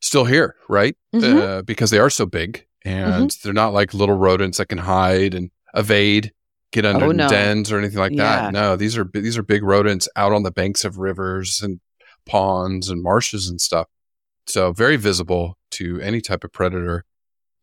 [0.00, 0.96] still here, right?
[1.14, 1.40] Mhm.
[1.40, 3.40] Uh, because they are so big and Mm-hmm.
[3.42, 6.32] they're not like little rodents that can hide and evade,
[6.72, 7.28] get under Oh, no.
[7.28, 8.42] dens or anything like Yeah.
[8.42, 8.52] that.
[8.52, 11.80] No, these are these are big rodents out on the banks of rivers and
[12.26, 13.86] ponds and marshes and stuff.
[14.46, 17.04] So very visible to any type of predator.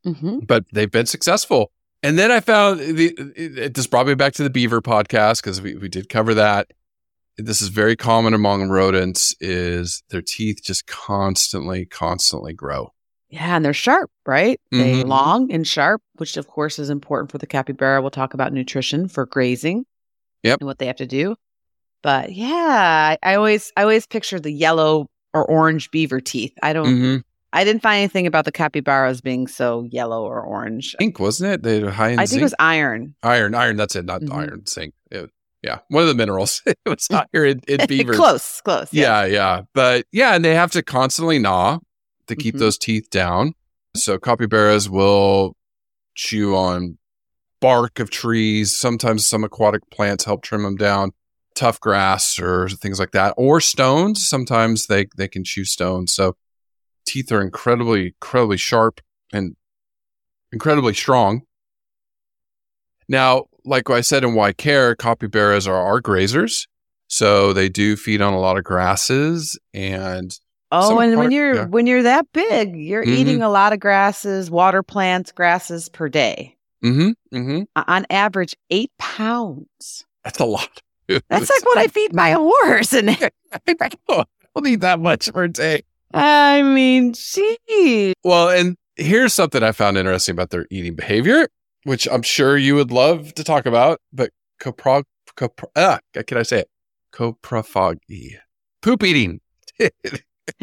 [0.04, 1.72] hmm but they've been successful.
[2.04, 5.42] And then I found the it, it- this brought me back to the beaver podcast
[5.42, 6.68] because we, we did cover that.
[7.38, 12.92] This is very common among rodents is their teeth just constantly, constantly grow.
[13.30, 14.60] Yeah, and they're sharp, right?
[14.72, 15.08] They Mhm.
[15.08, 18.02] long and sharp, which of course is important for the capybara.
[18.02, 19.86] We'll talk about nutrition for grazing.
[20.44, 20.60] Yep.
[20.62, 21.36] And what they have to do.
[22.04, 26.54] But yeah, I, I always I always picture the yellow or orange beaver teeth.
[26.62, 27.18] I don't Mm-hmm.
[27.52, 30.94] I didn't find anything about the capybaras being so yellow or orange.
[31.02, 31.64] Zinc, wasn't it?
[31.64, 32.42] They were high in I think zinc.
[32.42, 33.16] it was iron.
[33.24, 33.56] iron.
[33.56, 34.34] Iron, that's it, not Mhm.
[34.34, 34.94] iron, zinc.
[35.10, 35.32] It-
[35.66, 36.62] yeah, one of the minerals.
[36.66, 38.16] it was higher in, in beavers.
[38.16, 38.94] close, close.
[38.94, 39.62] Yeah, yeah.
[39.74, 41.80] But yeah, and they have to constantly gnaw
[42.28, 42.60] to keep Mhm.
[42.60, 43.54] those teeth down.
[43.96, 45.56] So capybaras will
[46.14, 46.98] chew on
[47.62, 48.78] bark of trees.
[48.78, 51.12] Sometimes some aquatic plants help trim them down.
[51.56, 54.28] Tough grass or things like that, or stones.
[54.28, 56.14] Sometimes they they can chew stones.
[56.14, 56.36] So
[57.06, 59.00] teeth are incredibly incredibly sharp
[59.32, 59.56] and
[60.52, 61.44] incredibly strong.
[63.08, 66.68] Now, like I said in Why Care, capybaras are our grazers.
[67.08, 70.38] So they do feed on a lot of grasses and
[70.72, 71.66] Oh, and when you're yeah.
[71.66, 73.18] when you're that big, you're Mhm.
[73.18, 76.56] eating a lot of grasses, water plants, grasses per day.
[76.84, 77.64] mm-hmm, mm-hmm.
[77.90, 80.06] On average, eight pounds.
[80.24, 80.82] That's a lot.
[81.08, 82.94] That's like what I feed my horse.
[82.94, 83.30] And I
[84.10, 84.28] don't
[84.64, 85.84] need that much per day.
[86.14, 88.14] I mean, gee.
[88.24, 91.48] Well, and here's something I found interesting about their eating behavior,
[91.86, 95.04] which I'm sure you would love to talk about, but copro,
[95.38, 96.70] copro ah, can I say it?
[97.14, 98.32] Coprophagy.
[98.82, 99.40] Poop eating.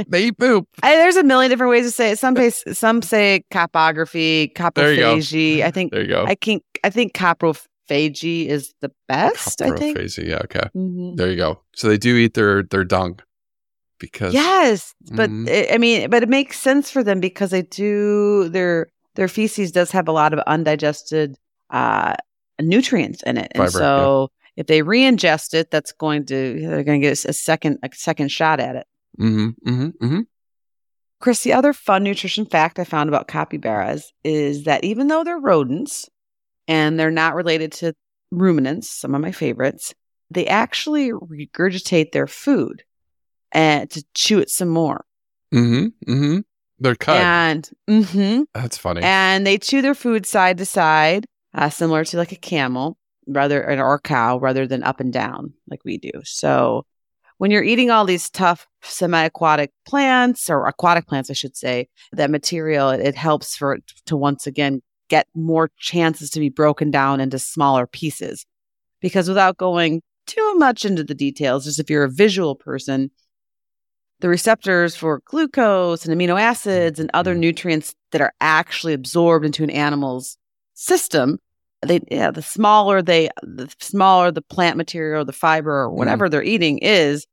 [0.08, 0.68] they eat poop.
[0.82, 2.18] I, there's a million different ways to say it.
[2.18, 5.16] Some say, some say copography, There you go.
[5.16, 5.62] coprophagy.
[5.62, 6.24] I think There you go.
[6.26, 9.62] I think I think coprophagy is the best.
[9.62, 9.96] I think.
[9.96, 10.28] Coprophagy.
[10.28, 10.68] Yeah, okay.
[10.76, 11.16] Mhm.
[11.16, 11.60] There you go.
[11.74, 13.20] So they do eat their their dung
[13.98, 15.48] because Yes, but Mhm.
[15.48, 19.72] it, I mean, but it makes sense for them because they do their their feces
[19.72, 21.36] does have a lot of undigested
[21.70, 22.14] uh,
[22.60, 27.00] nutrients in it, and Fiber, so if they re-ingest it, that's going to they're going
[27.00, 28.86] to get a second a second shot at it.
[29.18, 30.20] hmm hmm hmm
[31.20, 35.38] Chris, the other fun nutrition fact I found about capybaras is that even though they're
[35.38, 36.08] rodents
[36.66, 37.94] and they're not related to
[38.32, 39.94] ruminants, some of my favorites,
[40.30, 42.82] they actually regurgitate their food
[43.52, 45.04] and to chew it some more.
[45.52, 46.38] hmm hmm
[46.82, 47.16] They're cut.
[47.16, 48.42] And mm-hmm.
[48.54, 49.02] That's funny.
[49.02, 53.64] and they chew their food side to side, uh, similar to like a camel, rather
[53.64, 56.10] or a cow, rather than up and down like we do.
[56.24, 56.84] So
[57.38, 62.30] when you're eating all these tough semi-aquatic plants or aquatic plants, I should say, that
[62.30, 66.90] material it, it helps for it to once again get more chances to be broken
[66.90, 68.44] down into smaller pieces.
[69.00, 73.10] Because without going too much into the details, just if you're a visual person,
[74.22, 77.40] the receptors for glucose and amino acids and other Mhm.
[77.40, 80.38] nutrients that are actually absorbed into an animal's
[80.74, 81.38] system
[81.84, 86.42] they yeah the smaller they the smaller the plant material the fiber or whatever they're
[86.42, 87.26] eating is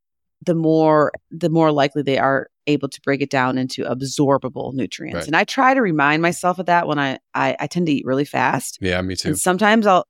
[0.46, 5.16] the more the more likely they are able to break it down into absorbable nutrients
[5.18, 5.28] Right.
[5.28, 8.06] and i try to remind myself of that when i i, I tend to eat
[8.06, 9.30] really fast yeah, me too.
[9.30, 10.06] and sometimes i'll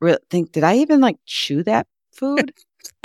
[0.00, 2.52] re- think did i even like chew that food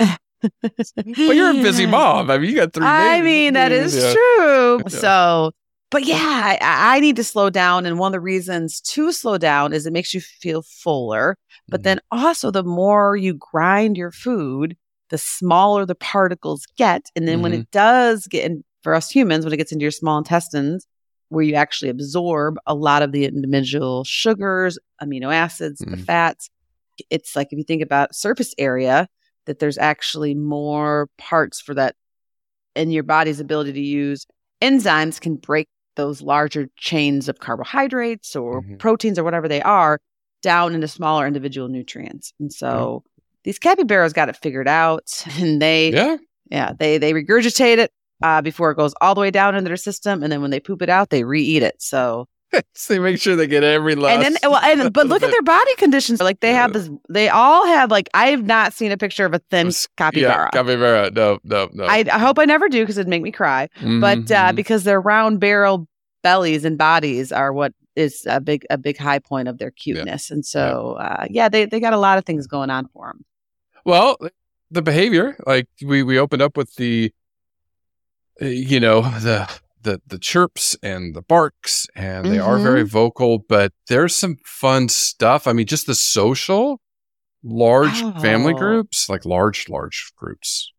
[0.62, 2.30] Well, you're a busy mom.
[2.30, 2.86] I mean, you got three.
[2.86, 3.24] I babies.
[3.24, 4.12] mean, that is Yeah.
[4.12, 4.78] true.
[4.84, 4.88] Yeah.
[4.88, 5.52] So,
[5.90, 7.84] but yeah, I, I need to slow down.
[7.86, 11.36] And one of the reasons to slow down is it makes you feel fuller.
[11.68, 11.84] But Mhm.
[11.84, 14.76] then also, the more you grind your food,
[15.10, 17.06] the smaller the particles get.
[17.16, 17.60] And then when Mhm.
[17.60, 20.86] it does get in, for us humans, when it gets into your small intestines,
[21.28, 26.04] where you actually absorb a lot of the individual sugars, amino acids, the Mhm.
[26.04, 26.48] fats,
[27.08, 29.08] it's like if you think about surface area,
[29.46, 31.94] that there's actually more parts for that
[32.76, 34.26] and your body's ability to use
[34.62, 38.78] enzymes can break those larger chains of carbohydrates or Mhm.
[38.78, 40.00] proteins or whatever they are
[40.42, 42.32] down into smaller individual nutrients.
[42.40, 43.02] And so
[43.44, 45.04] these capybaras got it figured out
[45.38, 46.16] and they yeah,
[46.50, 46.72] Yeah.
[46.78, 47.90] they they regurgitate it
[48.22, 50.60] uh, before it goes all the way down into their system and then when they
[50.60, 51.74] poop it out they re-eat it.
[51.82, 52.28] So
[52.74, 54.24] so they make sure they get every last.
[54.24, 56.20] And then, well, and but look at their body conditions.
[56.20, 56.90] Like they have this.
[57.08, 60.30] They all have like I have not seen a picture of a thin capybara.
[60.30, 61.10] Yeah, capybara.
[61.10, 61.84] No, no, no.
[61.84, 63.68] I, I hope I never do because it'd make me cry.
[63.80, 64.56] Mhm, But uh, mhm.
[64.56, 65.86] because their round barrel
[66.22, 70.30] bellies and bodies are what is a big a big high point of their cuteness.
[70.30, 73.24] And so uh, yeah, they they got a lot of things going on for them.
[73.84, 74.18] Well,
[74.70, 77.12] the behavior, like we we opened up with the,
[78.40, 79.48] you know, the
[79.82, 82.64] the the chirps and the barks, and they are Mm-hmm.
[82.64, 83.38] very vocal.
[83.38, 85.46] But there's some fun stuff.
[85.46, 86.80] I mean, just the social,
[87.42, 88.58] large family Oh.
[88.58, 90.72] groups, like large large groups.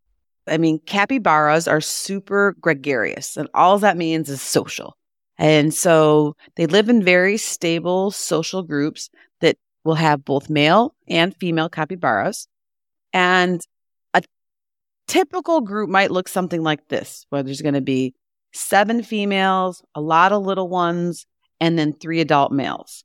[0.48, 4.96] I mean, capybaras are super gregarious, and all that means is social.
[5.38, 9.08] And so they live in very stable social groups
[9.40, 12.46] that will have both male and female capybaras.
[13.12, 13.60] And
[14.14, 14.22] a
[15.08, 18.14] typical group might look something like this, where there's going to be
[18.52, 21.26] seven females, a lot of little ones,
[21.60, 23.04] and then three adult males.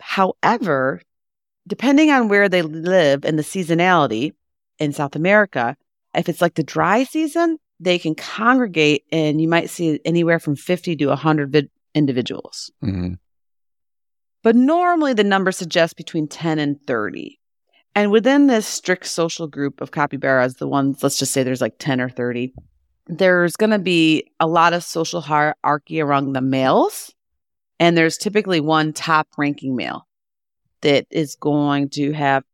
[0.00, 1.00] However,
[1.66, 4.32] depending on where they live and the seasonality
[4.78, 5.76] in South America,
[6.14, 10.56] if it's like the dry season, they can congregate and you might see anywhere from
[10.56, 12.70] 50 to 100 vid- individuals.
[12.82, 13.18] Mhm.
[14.42, 17.38] But normally the number suggests between 10 and 30.
[17.94, 21.76] And within this strict social group of capybaras, the ones, let's just say there's like
[21.78, 22.52] 10 or 30,
[23.06, 27.14] there's going to be a lot of social hierarchy among the males.
[27.80, 30.06] And there's typically one top ranking male
[30.82, 32.44] that is going to have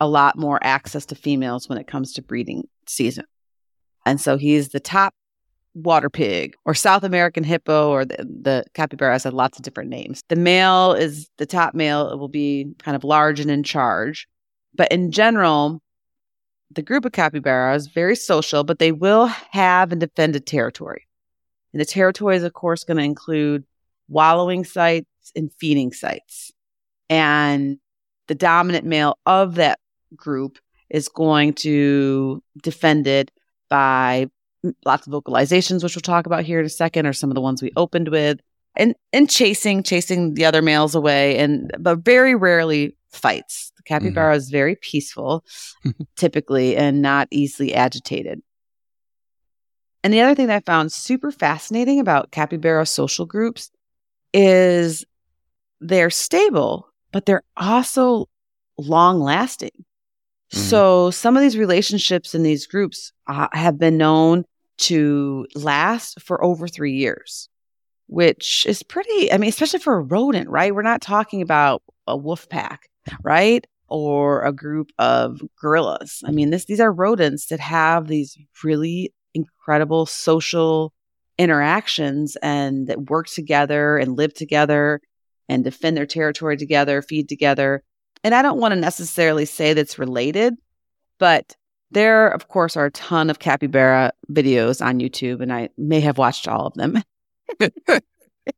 [0.00, 3.24] a lot more access to females when it comes to breeding season.
[4.04, 5.14] And so he's the top
[5.74, 9.90] water pig or South American hippo or the, the capybara has had lots of different
[9.90, 10.22] names.
[10.28, 12.10] The male is the top male.
[12.10, 14.28] It will be kind of large and in charge.
[14.74, 15.80] But in general,
[16.70, 21.06] the group of capybaras very social, but they will have and defend a territory.
[21.72, 23.64] And the territory is, of course, going to include
[24.08, 26.52] wallowing sites and feeding sites.
[27.10, 27.78] And
[28.28, 29.78] the dominant male of that
[30.16, 30.58] group
[30.90, 33.30] is going to defend it
[33.68, 34.30] by
[34.84, 37.40] lots of vocalizations, which we'll talk about here in a second, or some of the
[37.40, 38.40] ones we opened with,
[38.76, 43.72] and and chasing, chasing the other males away, and but very rarely fights.
[43.76, 45.44] The capybara is very peaceful,
[46.16, 48.42] typically, and not easily agitated.
[50.02, 53.70] And the other thing that I found super fascinating about capybara social groups
[54.34, 55.04] is
[55.80, 58.28] they're stable, but they're also
[58.76, 59.70] long lasting.
[60.52, 60.58] Mhm.
[60.58, 64.44] So some of these relationships in these groups uh, have been known
[64.76, 67.48] to last for over three years,
[68.06, 70.74] which is pretty, I mean, especially for a rodent, right?
[70.74, 72.88] We're not talking about a wolf pack,
[73.22, 73.66] right?
[73.88, 76.22] Or a group of gorillas.
[76.24, 80.92] I mean, this, these are rodents that have these really incredible social
[81.38, 85.00] interactions and that work together and live together
[85.48, 87.82] and defend their territory together, feed together.
[88.22, 90.54] And I don't want to necessarily say that's related,
[91.18, 91.56] but
[91.90, 96.18] there, of course, are a ton of capybara videos on YouTube, and I may have
[96.18, 97.02] watched all of them.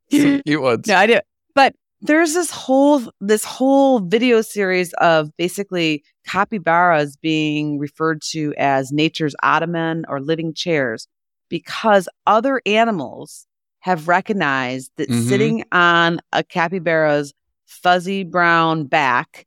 [0.09, 0.87] Cute ones.
[0.87, 1.19] No, I do.
[1.53, 8.91] But there's this whole this whole video series of basically capybaras being referred to as
[8.91, 11.07] nature's ottoman or living chairs
[11.49, 13.47] because other animals
[13.79, 15.27] have recognized that Mhm.
[15.27, 17.33] sitting on a capybara's
[17.65, 19.45] fuzzy brown back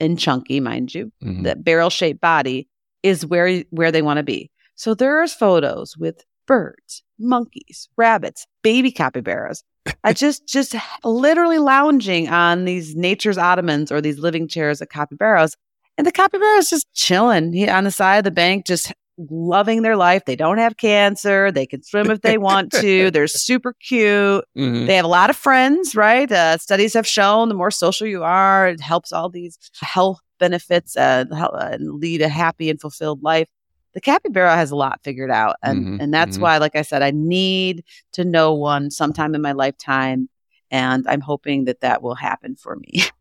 [0.00, 1.44] and chunky, mind you, Mhm.
[1.44, 2.68] that barrel shaped body
[3.02, 4.50] is where where they want to be.
[4.74, 9.62] So there's photos with birds, monkeys, rabbits, baby capybaras.
[10.02, 10.74] I just just
[11.04, 15.54] literally lounging on these nature's ottomans or these living chairs of capybaras.
[15.96, 19.96] And the capybaras just chilling he, on the side of the bank, just loving their
[19.96, 20.24] life.
[20.24, 21.50] They don't have cancer.
[21.50, 23.10] They can swim if they want to.
[23.10, 24.44] They're super cute.
[24.56, 24.86] Mhm.
[24.86, 26.30] They have a lot of friends, right?
[26.30, 30.96] Uh, studies have shown the more social you are, it helps all these health benefits
[30.96, 33.48] uh, uh, and lead a happy and fulfilled life.
[33.94, 36.42] The capybara has a lot figured out, and Mhm, and that's mhm.
[36.42, 40.28] why, like I said, I need to know one sometime in my lifetime,
[40.70, 43.02] and I'm hoping that that will happen for me.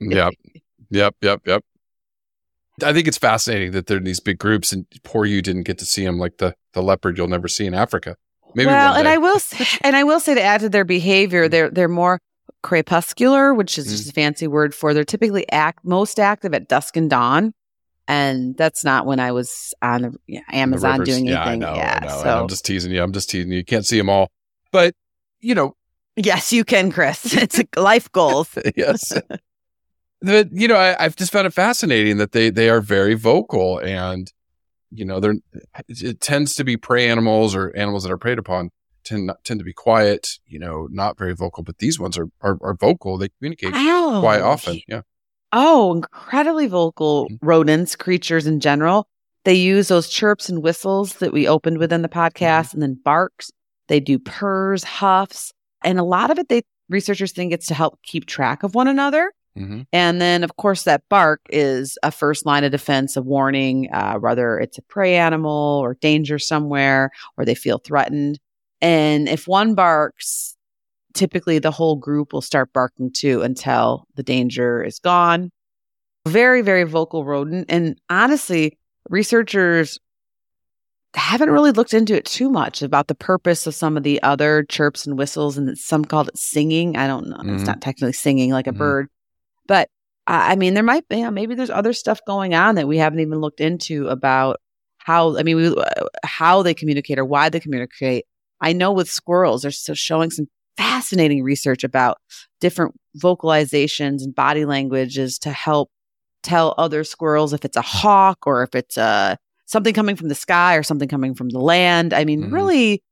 [0.00, 0.34] Yep.
[0.90, 1.14] Yep.
[1.22, 1.40] Yep.
[1.46, 1.64] Yep.
[2.82, 5.78] I think it's fascinating that they're in these big groups and poor you didn't get
[5.78, 8.16] to see them like the, the leopard you'll never see in Africa.
[8.56, 9.06] Maybe well, and.
[9.06, 12.18] I will, say, and I will say to add to their behavior, they're they're more
[12.62, 13.90] crepuscular, which is Mm.
[13.90, 17.54] just a fancy word for they're typically act most active at dusk and dawn,
[18.06, 21.08] and that's not when I was on the yeah, The Amazon rivers.
[21.08, 21.64] doing yeah, anything.
[21.64, 22.22] I know, yeah, I know.
[22.22, 23.02] so I'm just teasing you.
[23.02, 23.58] I'm just teasing you.
[23.58, 24.30] You can't see them all.
[24.72, 24.94] But,
[25.40, 25.76] you know,
[26.16, 27.34] yes, you can, Chris.
[27.34, 28.56] It's a life goals.
[28.76, 29.12] yes.
[30.20, 33.78] But you know, I, I've just found it fascinating that they they are very vocal
[33.78, 34.32] and
[34.90, 35.34] you know they're
[35.88, 38.70] it tends to be prey animals or animals that are preyed upon
[39.04, 41.62] tend not, tend to be quiet, you know, not very vocal.
[41.62, 43.18] But these ones are are, are vocal.
[43.18, 44.20] They communicate Ow.
[44.20, 44.80] quite often.
[44.88, 45.02] Yeah.
[45.56, 47.38] Oh, incredibly vocal Mhm.
[47.40, 49.06] rodents, creatures in general.
[49.44, 53.50] They use those chirps and whistles that we opened within the podcast and then barks.
[53.88, 55.52] They do purrs, huffs,
[55.84, 58.88] and a lot of it they researchers think it's to help keep track of one
[58.88, 59.32] another.
[59.56, 63.88] hmm And then, of course, that bark is a first line of defense, a warning,
[63.92, 68.40] uh, whether it's a prey animal or danger somewhere or they feel threatened.
[68.80, 70.56] And if one barks,
[71.14, 75.50] typically the whole group will start barking too until the danger is gone.
[76.26, 77.66] Very, very vocal rodent.
[77.68, 79.98] And honestly, researchers
[81.14, 84.64] haven't really looked into it too much about the purpose of some of the other
[84.64, 86.96] chirps and whistles, and some called it singing.
[86.96, 87.36] I don't know.
[87.54, 87.66] It's Mhm.
[87.66, 88.78] not technically singing like a Mhm.
[88.78, 89.08] bird,
[89.66, 89.88] but
[90.26, 92.88] I I mean, there might be, you know, maybe there's other stuff going on that
[92.88, 94.60] we haven't even looked into about
[94.98, 95.84] how, I mean, we, uh,
[96.24, 98.24] how they communicate or why they communicate.
[98.60, 100.46] I know with squirrels, they're still showing some
[100.76, 102.18] fascinating research about
[102.60, 105.90] different vocalizations and body languages to help
[106.42, 110.34] tell other squirrels if it's a hawk or if it's a something coming from the
[110.34, 112.12] sky or something coming from the land.
[112.12, 112.52] I mean, Mhm.
[112.52, 113.02] really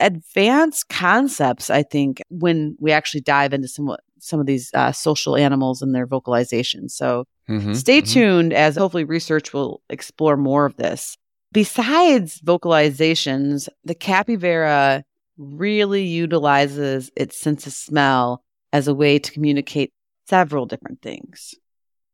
[0.00, 1.70] advanced concepts.
[1.70, 5.94] I think when we actually dive into some some of these uh, social animals and
[5.94, 6.90] their vocalizations.
[6.92, 11.16] So hmm stay tuned as hopefully research will explore more of this.
[11.52, 15.04] Besides vocalizations, the capybara
[15.38, 19.92] really utilizes its sense of smell as a way to communicate
[20.26, 21.54] several different things.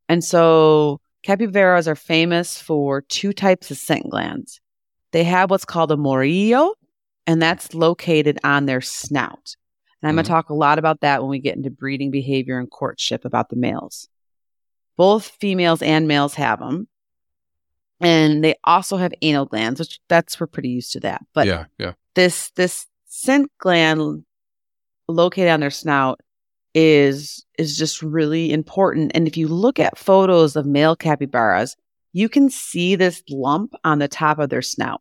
[0.09, 4.61] And so capybaras are famous for two types of scent glands.
[5.13, 6.75] They have what's called a morrillo,
[7.27, 9.57] and that's located on their snout.
[10.03, 10.37] And I'm going to mm-hmm.
[10.37, 13.57] talk a lot about that when we get into breeding behavior and courtship about the
[13.57, 14.09] males.
[14.97, 16.89] Both females and males have them.
[18.01, 21.23] And they also have anal glands, which that's we're pretty used to that.
[21.33, 21.93] But yeah, yeah.
[22.15, 24.25] this this scent gland
[25.07, 26.21] located on their snout
[26.75, 29.13] is is just really important.
[29.15, 31.77] And if you look at photos of male capybaras,
[32.13, 35.01] you can see this lump on the top of their snout.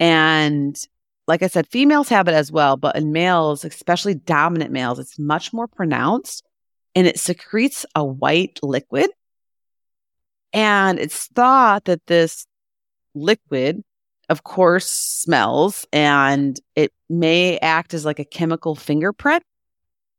[0.00, 0.76] And
[1.28, 5.18] like I said, females have it as well, but in males, especially dominant males, it's
[5.18, 6.44] much more pronounced
[6.96, 9.10] and it secretes a white liquid.
[10.52, 12.46] And it's thought that this
[13.14, 13.84] liquid,
[14.32, 19.42] of course, smells and it may act as like a chemical fingerprint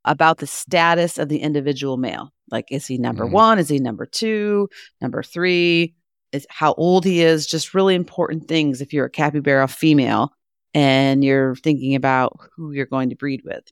[0.04, 2.32] about the status of the individual male.
[2.48, 3.32] Like, is he number Mhm.
[3.32, 3.58] one?
[3.58, 4.68] Is he number two?
[5.00, 5.94] Number three?
[6.30, 7.44] Is how old he is?
[7.44, 10.32] Just really important things if you're a capybara female
[10.74, 13.64] and you're thinking about who you're going to breed with.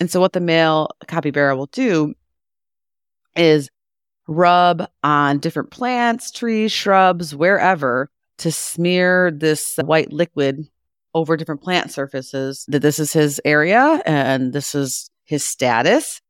[0.00, 2.14] And so, what the male capybara will do
[3.36, 3.68] is
[4.26, 10.68] rub on different plants, trees, shrubs, wherever to smear this white liquid
[11.14, 16.20] over different plant surfaces that this is his area and this is his status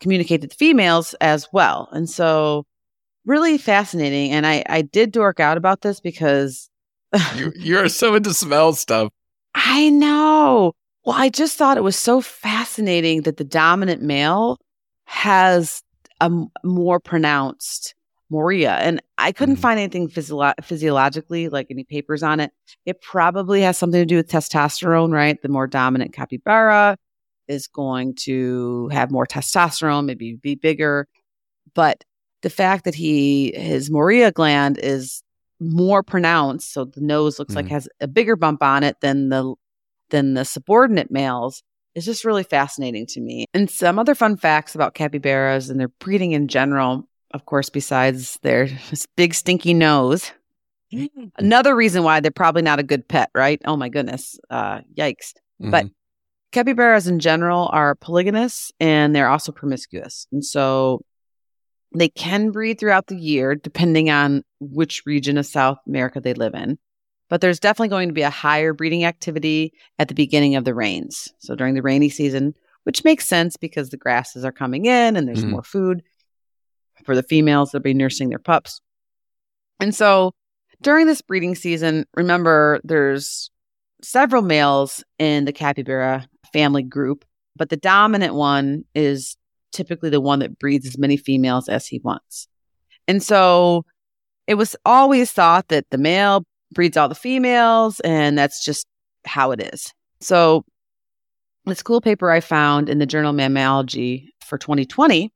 [0.00, 1.88] communicate to the females as well.
[1.92, 2.64] And so
[3.24, 4.32] really fascinating.
[4.32, 6.68] And I, I did dork out about this because
[7.36, 9.12] You you're so into smell stuff.
[9.54, 10.72] I know.
[11.04, 14.58] Well, I just thought it was so fascinating that the dominant male
[15.04, 15.82] has
[16.20, 16.30] a
[16.64, 17.94] more pronounced
[18.32, 18.70] morrillo.
[18.70, 19.60] And I couldn't Mhm.
[19.60, 22.50] find anything physio- physiologically, like any papers on it.
[22.84, 25.40] It probably has something to do with testosterone, right?
[25.40, 26.96] The more dominant capybara
[27.48, 31.06] is going to have more testosterone, maybe be bigger.
[31.74, 32.04] But
[32.42, 35.22] the fact that he, his morrillo gland is
[35.60, 37.70] more pronounced, so the nose looks like Mhm.
[37.70, 39.54] has a bigger bump on it than the
[40.10, 41.64] than the subordinate males
[41.96, 43.46] is just really fascinating to me.
[43.52, 48.38] And some other fun facts about capybaras and their breeding in general, of course, besides
[48.42, 48.68] their
[49.16, 50.32] big stinky nose.
[51.36, 53.60] Another reason why they're probably not a good pet, right?
[53.64, 54.38] Oh my goodness.
[54.48, 55.34] Uh, yikes.
[55.58, 55.90] But Mhm.
[56.52, 60.26] capybaras in general are polygynous and they're also promiscuous.
[60.32, 61.02] And so
[61.94, 66.54] they can breed throughout the year depending on which region of South America they live
[66.54, 66.78] in.
[67.28, 70.74] But there's definitely going to be a higher breeding activity at the beginning of the
[70.74, 71.28] rains.
[71.38, 72.54] So during the rainy season,
[72.84, 75.50] which makes sense because the grasses are coming in and there's Mhm.
[75.50, 76.02] more food
[77.06, 78.80] for the females that'll be nursing their pups.
[79.80, 80.32] And so
[80.82, 83.50] during this breeding season, remember there's
[84.02, 87.24] several males in the capybara family group,
[87.56, 89.36] but the dominant one is
[89.72, 92.48] typically the one that breeds as many females as he wants.
[93.08, 93.84] And so
[94.46, 98.86] it was always thought that the male breeds all the females, and that's just
[99.24, 99.92] how it is.
[100.20, 100.64] So
[101.64, 105.32] this cool paper I found in the journal Mammalogy for 2020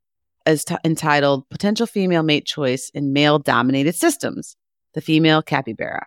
[0.47, 4.57] is t- entitled Potential Female Mate Choice in Male Dominated Systems,
[4.95, 6.07] the Female Capybara.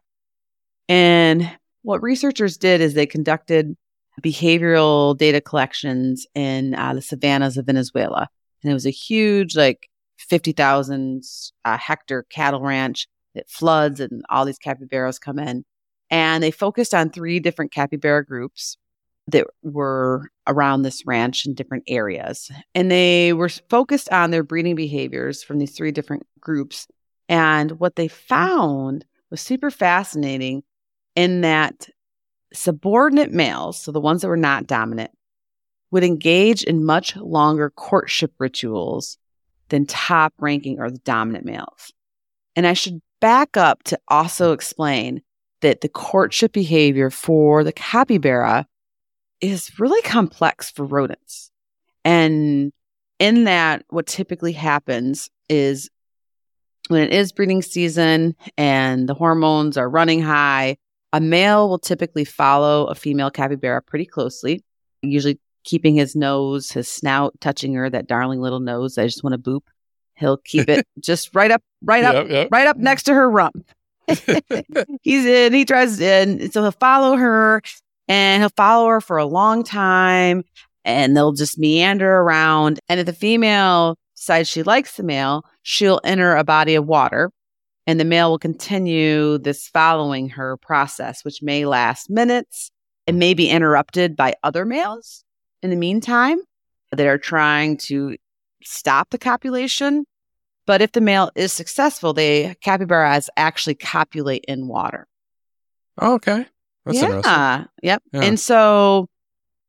[0.89, 1.49] And
[1.83, 3.75] what researchers did is they conducted
[4.21, 8.29] behavioral data collections in uh, the savannas of Venezuela.
[8.61, 11.23] And it was a huge, like 50,000
[11.65, 15.65] uh, hectare cattle ranch that floods and all these capybaras come in.
[16.09, 18.77] And they focused on three different capybara groups
[19.27, 22.51] that were around this ranch in different areas.
[22.75, 26.87] And they were focused on their breeding behaviors from these three different groups.
[27.29, 30.63] And what they found was super fascinating
[31.15, 31.89] in that
[32.53, 35.11] subordinate males, so the ones that were not dominant,
[35.91, 39.17] would engage in much longer courtship rituals
[39.69, 41.93] than top ranking or the dominant males.
[42.55, 45.21] And I should back up to also explain
[45.61, 48.67] that the courtship behavior for the capybara
[49.43, 51.51] is really complex for rodents.
[52.05, 52.71] And
[53.19, 55.89] in that, what typically happens is
[56.87, 60.77] when it is breeding season and the hormones are running high,
[61.11, 64.63] a male will typically follow a female capybara pretty closely,
[65.01, 68.97] usually keeping his nose, his snout touching her, that darling little nose.
[68.97, 69.61] I just want to boop.
[70.15, 72.47] He'll keep it just right up, right up, Yep, yep.
[72.51, 73.65] right up next to her rump.
[75.01, 76.51] He's in, he tries in.
[76.51, 77.61] So he'll follow her
[78.07, 80.43] and he'll follow her for a long time
[80.85, 82.79] and they'll just meander around.
[82.89, 87.31] And if the female decides she likes the male, she'll enter a body of water
[87.85, 92.71] and the male will continue this following her process, which may last minutes
[93.07, 95.23] and may be interrupted by other males
[95.61, 96.39] in the meantime
[96.91, 98.15] that are trying to
[98.63, 100.05] stop the copulation.
[100.65, 105.07] But if the male is successful, they capybaras actually copulate in water.
[105.99, 106.45] Oh, okay.
[106.85, 107.05] That's yeah.
[107.05, 107.67] interesting.
[107.83, 108.03] Yep.
[108.13, 108.21] Yeah.
[108.21, 109.07] And so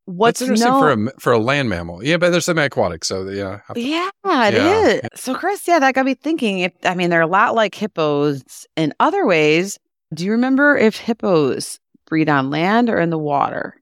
[0.07, 2.05] what's That's interesting known- for a for a land mammal.
[2.05, 3.61] Yeah, but there's some aquatic, so yeah.
[3.77, 5.01] Yeah, it is.
[5.03, 5.09] Yeah.
[5.15, 6.61] So, Chris, yeah, that got me thinking.
[6.61, 9.79] If I mean, they're a lot like hippos in other ways.
[10.13, 13.77] Do you remember if hippos breed on land or in the water?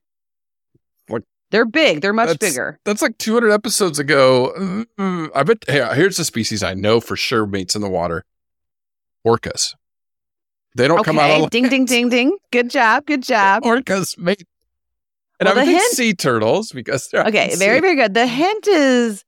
[1.51, 2.01] They're big.
[2.01, 2.79] They're much That's- bigger.
[2.83, 4.51] That's like 200 episodes ago.
[4.97, 5.59] Mm, I bet.
[5.67, 8.25] Hey, here's a species I know for sure mates in the water:
[9.23, 9.75] orcas.
[10.75, 12.37] They don't come out of ding, ding, ding, ding.
[12.51, 13.05] Good job.
[13.05, 13.63] Good job.
[13.63, 14.43] orcas mate.
[15.39, 17.81] And Well, I would think hint- sea turtles because they're Okay, very, sea.
[17.81, 18.13] very good.
[18.13, 19.23] The hint is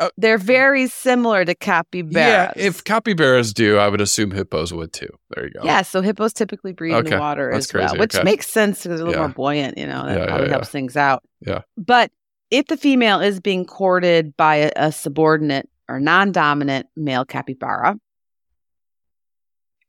[0.00, 0.10] Oh.
[0.16, 2.14] they're very similar to capybaras.
[2.16, 5.08] Yeah, if capybaras do, I would assume hippos would too.
[5.30, 5.60] There you go.
[5.62, 8.24] Yeah, so hippos typically breed in Okay, the water that's as well, which okay.
[8.24, 9.26] makes sense because they're a little Yeah.
[9.28, 11.22] more buoyant, you know, that Yeah, probably yeah, helps things out.
[11.46, 11.60] Yeah.
[11.76, 12.10] But
[12.50, 17.96] if the female is being courted by a, a subordinate or non dominant male capybara,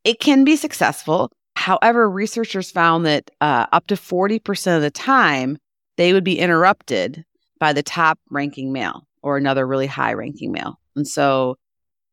[0.04, 1.32] it can be successful.
[1.56, 5.58] However, researchers found that uh, up to 40% of the time,
[5.98, 7.24] they would be interrupted
[7.60, 10.80] by the top ranking male or another really high ranking male.
[10.96, 11.56] And so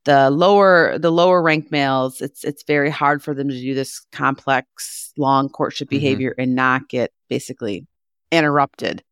[0.05, 4.01] the lower the lower ranked males, it's it's very hard for them to do this
[4.13, 5.91] complex long courtship Mhm.
[5.91, 7.87] behavior and not get basically
[8.31, 9.03] interrupted.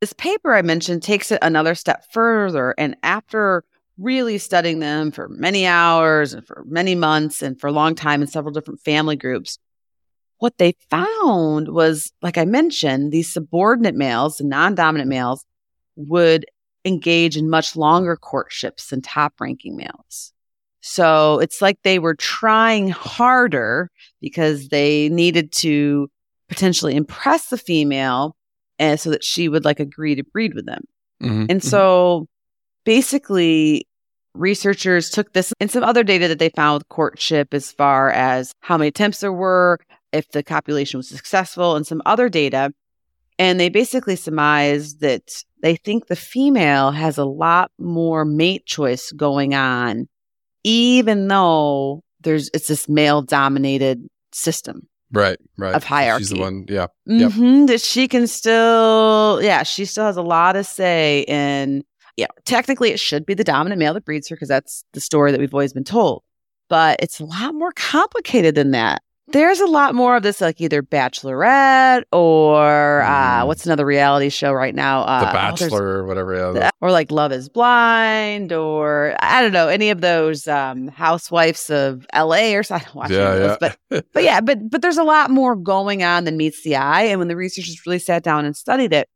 [0.00, 3.64] This paper I mentioned takes it another step further and after
[3.98, 8.22] really studying them for many hours and for many months and for a long time
[8.22, 9.58] in several different family groups,
[10.38, 15.44] what they found was, like I mentioned, these subordinate males, the non dominant males,
[15.96, 16.44] would
[16.84, 20.32] engage in much longer courtships than top ranking males.
[20.80, 23.88] So it's like they were trying harder
[24.20, 26.10] because they needed to
[26.48, 28.36] potentially impress the female
[28.80, 30.82] and so that she would like agree to breed with them.
[31.22, 31.64] Mhm, And mhm.
[31.64, 32.26] so
[32.84, 33.86] basically,
[34.34, 38.52] researchers took this and some other data that they found with courtship as far as
[38.60, 39.78] how many attempts there were,
[40.12, 42.72] if the copulation was successful, and some other data.
[43.38, 49.10] And they basically surmised that they think the female has a lot more mate choice
[49.12, 50.08] going on,
[50.64, 55.74] even though there's it's this male dominated system right, right.
[55.74, 56.24] of hierarchy.
[56.24, 56.66] She's the one.
[56.68, 56.86] Yeah.
[57.06, 57.32] Yep.
[57.32, 61.84] hmm that she can still, yeah, she still has a lot to say in,
[62.16, 65.30] yeah, technically it should be the dominant male that breeds her because that's the story
[65.32, 66.22] that we've always been told.
[66.68, 69.02] But it's a lot more complicated than that.
[69.28, 73.46] There's a lot more of this, like either Bachelorette or uh, Mhm.
[73.46, 75.02] what's another reality show right now?
[75.02, 76.34] Uh, The oh, Bachelor or whatever.
[76.54, 76.70] Yeah.
[76.80, 82.04] or like Love is Blind, or I don't know, any of those um, housewives of
[82.14, 82.84] LA or something.
[82.84, 83.74] I don't watch any yeah, of those, yeah.
[83.90, 87.02] but but yeah, but but there's a lot more going on than meets the eye.
[87.02, 89.08] And when the researchers really sat down and studied it,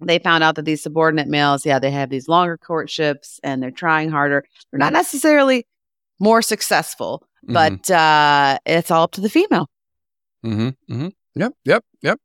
[0.00, 3.70] they found out that these subordinate males, yeah, they have these longer courtships and they're
[3.70, 4.44] trying harder.
[4.70, 5.66] They're not necessarily
[6.18, 9.68] more successful, Mhm, but uh, it's all up to the female.
[10.44, 10.68] Mm-hmm.
[10.92, 11.08] mm-hmm.
[11.34, 12.18] Yep, yep, yep.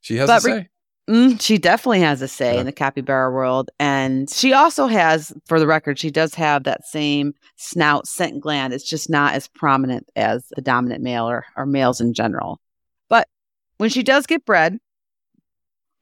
[0.00, 0.68] She has But re- say.
[1.08, 2.60] Mm, she definitely has a say Yeah.
[2.60, 3.70] in the capybara world.
[3.78, 8.72] And she also has, for the record, she does have that same snout scent gland.
[8.72, 12.58] It's just not as prominent as the dominant male or, or males in general.
[13.10, 13.28] But
[13.76, 14.78] when she does get bred,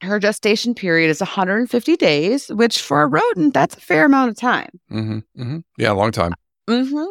[0.03, 4.37] her gestation period is 150 days, which for a rodent, that's a fair amount of
[4.37, 4.69] time.
[4.89, 6.33] hmm hmm Yeah, a long time.
[6.67, 7.05] Mm-hmm.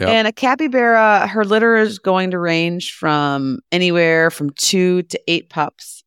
[0.00, 0.08] Yep.
[0.08, 5.48] And a capybara, her litter is going to range from anywhere from two to eight
[5.48, 6.04] pups.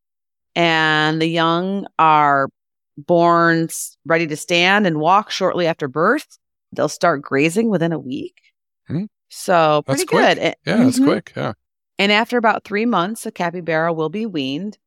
[0.56, 2.50] And the young are
[2.98, 3.70] born
[4.06, 6.38] ready to stand and walk shortly after birth.
[6.72, 8.40] They'll start grazing within a week.
[8.88, 9.06] Hmm.
[9.30, 10.22] So pretty quick.
[10.22, 10.38] good.
[10.40, 11.06] And- Yeah, that's Mhm.
[11.06, 11.34] quick.
[11.36, 11.54] Yeah.
[11.98, 14.78] And after about three months, a capybara will be weaned.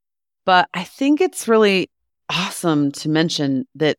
[0.45, 1.91] But I think it's really
[2.29, 3.97] awesome to mention that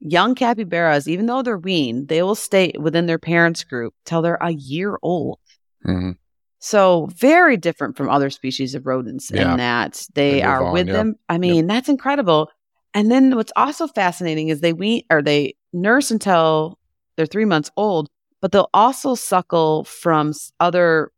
[0.00, 4.38] young capybaras, even though they're weaned, they will stay within their parents' group till they're
[4.40, 5.38] a year old.
[5.82, 6.12] hmm
[6.58, 9.52] So very different from other species of rodents Yeah.
[9.52, 10.94] in that they, They are on, with yeah.
[10.94, 11.14] them.
[11.28, 12.48] I mean, that's incredible.
[12.92, 16.78] And then what's also fascinating is they wean or they nurse until
[17.16, 18.08] they're three months old,
[18.40, 21.10] but they'll also suckle from other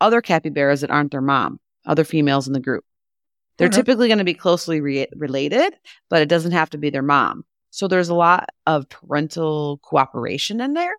[0.00, 2.84] other capybaras that aren't their mom, other females in the group.
[3.60, 3.76] They're Okay.
[3.76, 5.74] typically going to be closely re- related,
[6.08, 7.44] but it doesn't have to be their mom.
[7.68, 10.94] So there's a lot of parental cooperation in there,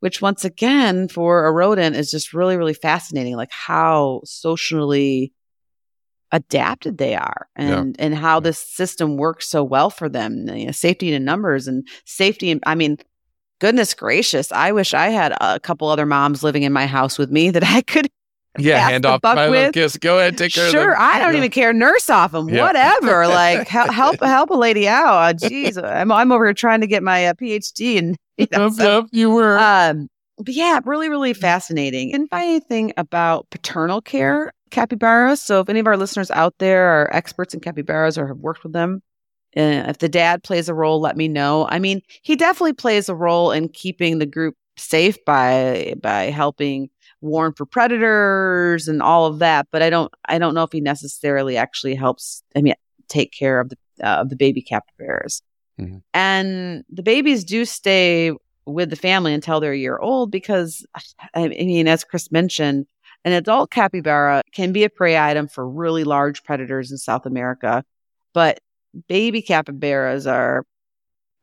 [0.00, 5.32] which once again for a rodent is just really, really fascinating, like how socially
[6.32, 10.48] adapted they are and and how this system works so well for them.
[10.48, 12.50] You know, safety in numbers and safety.
[12.50, 12.98] In, I mean,
[13.60, 17.30] goodness gracious, I wish I had a couple other moms living in my house with
[17.30, 18.08] me that I could
[18.58, 19.74] Yeah, hand off buck my little with.
[19.74, 19.96] kiss.
[19.96, 20.96] Go ahead, take care of Sure.
[20.98, 21.38] I don't Yeah.
[21.38, 21.72] even care.
[21.72, 22.66] Nurse off them, Yeah.
[22.66, 23.26] whatever.
[23.28, 25.14] Like help, help, help a lady out.
[25.14, 28.64] Uh, Jeez, I'm I'm over here trying to get my uh, PhD, and you know,
[28.64, 29.58] Yep, so, you were.
[29.58, 32.10] um, but yeah, really, really fascinating.
[32.10, 35.40] Didn't find anything about paternal care capybaras.
[35.42, 38.62] So if any of our listeners out there are experts in capybaras or have worked
[38.64, 39.02] with them,
[39.56, 41.66] uh, if the dad plays a role, let me know.
[41.68, 46.88] I mean, he definitely plays a role in keeping the group safe by by helping
[47.20, 49.68] warn for predators and all of that.
[49.70, 52.42] But I don't I don't know if he necessarily actually helps.
[52.56, 52.74] I mean,
[53.08, 55.42] take care of the uh, of the baby capybaras.
[55.78, 56.02] Mhm.
[56.14, 58.32] And the babies do stay
[58.66, 60.86] with the family until they're a year old because
[61.34, 62.86] I mean, as Chris mentioned,
[63.24, 67.84] an adult capybara can be a prey item for really large predators in South America,
[68.32, 68.60] but
[69.08, 70.64] baby capybaras are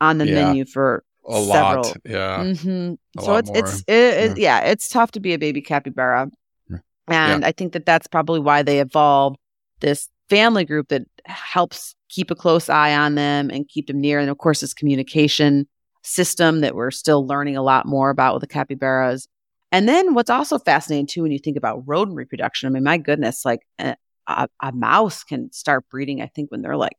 [0.01, 0.34] on the Yeah.
[0.45, 1.88] menu for a several.
[1.89, 1.97] lot.
[2.05, 2.53] Yeah.
[2.53, 3.57] hmm a So lot it's more.
[3.59, 6.30] it's it, it, yeah, it's tough to be a baby capybara,
[6.69, 6.78] Yeah.
[7.07, 9.38] and I think that that's probably why they evolved
[9.80, 14.19] this family group that helps keep a close eye on them and keep them near.
[14.19, 15.67] And of course, this communication
[16.03, 19.28] system that we're still learning a lot more about with the capybaras.
[19.71, 22.97] And then what's also fascinating too, when you think about rodent reproduction, I mean, my
[22.97, 23.95] goodness, like a,
[24.28, 26.97] a, a mouse can start breeding, I think, when they're like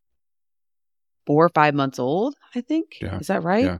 [1.27, 2.35] four or five months old.
[2.55, 3.19] I think Yeah.
[3.19, 3.65] is that right?
[3.65, 3.79] Yeah.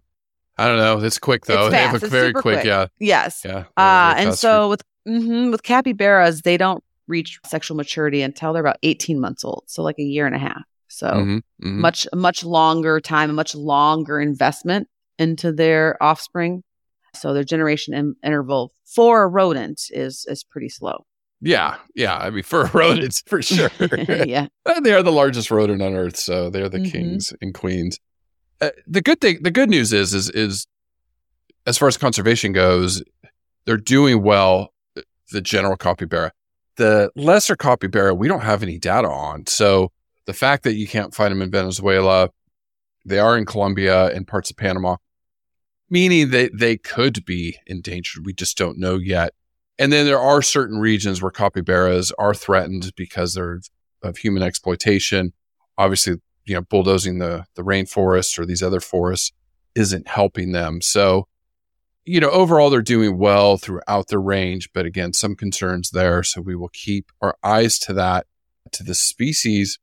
[0.59, 0.99] I don't know.
[1.05, 1.67] It's quick though.
[1.67, 2.03] It's they have fast.
[2.03, 2.67] a It's very super quick, quick.
[2.67, 2.87] Yeah.
[2.99, 3.43] Yes.
[3.45, 3.65] Yeah.
[3.77, 8.77] Uh, and so with mhm, with capybaras, they don't reach sexual maturity until they're about
[8.83, 10.63] 18 months old, so like a year and a half.
[10.89, 11.77] So Mhm, mhm.
[11.79, 14.89] much much longer time, a much longer investment
[15.19, 16.63] into their offspring.
[17.15, 21.05] So their generation in- interval for a rodent is is pretty slow.
[21.41, 21.77] Yeah.
[21.95, 22.17] Yeah.
[22.17, 23.71] I mean, for rodents, for sure.
[24.09, 24.49] yeah.
[24.83, 26.91] They are the largest rodent on earth, so they're the Mhm.
[26.93, 27.99] kings and queens.
[28.61, 30.67] Uh, the good thing, the good news is, is, is
[31.67, 33.03] as far as conservation goes,
[33.65, 34.73] they're doing well.
[34.97, 36.33] uh, The general capybara,
[36.77, 39.47] the lesser capybara, we don't have any data on.
[39.47, 39.93] So
[40.25, 42.31] the fact that you can't find them in Venezuela,
[43.05, 44.97] they are in Colombia and parts of Panama,
[45.91, 48.25] meaning that they could be endangered.
[48.25, 49.35] We just don't know yet.
[49.79, 53.61] And then there are certain regions where capybaras are threatened because they're
[54.03, 55.33] of human exploitation.
[55.77, 56.17] Obviously,
[56.49, 59.33] you know, bulldozing the the rainforest or these other forests
[59.75, 60.81] isn't helping them.
[60.81, 61.29] So,
[62.05, 66.23] you know, overall they're doing well throughout their range, but again, some concerns there.
[66.23, 68.27] So we will keep our eyes to that,
[68.73, 69.79] to the species.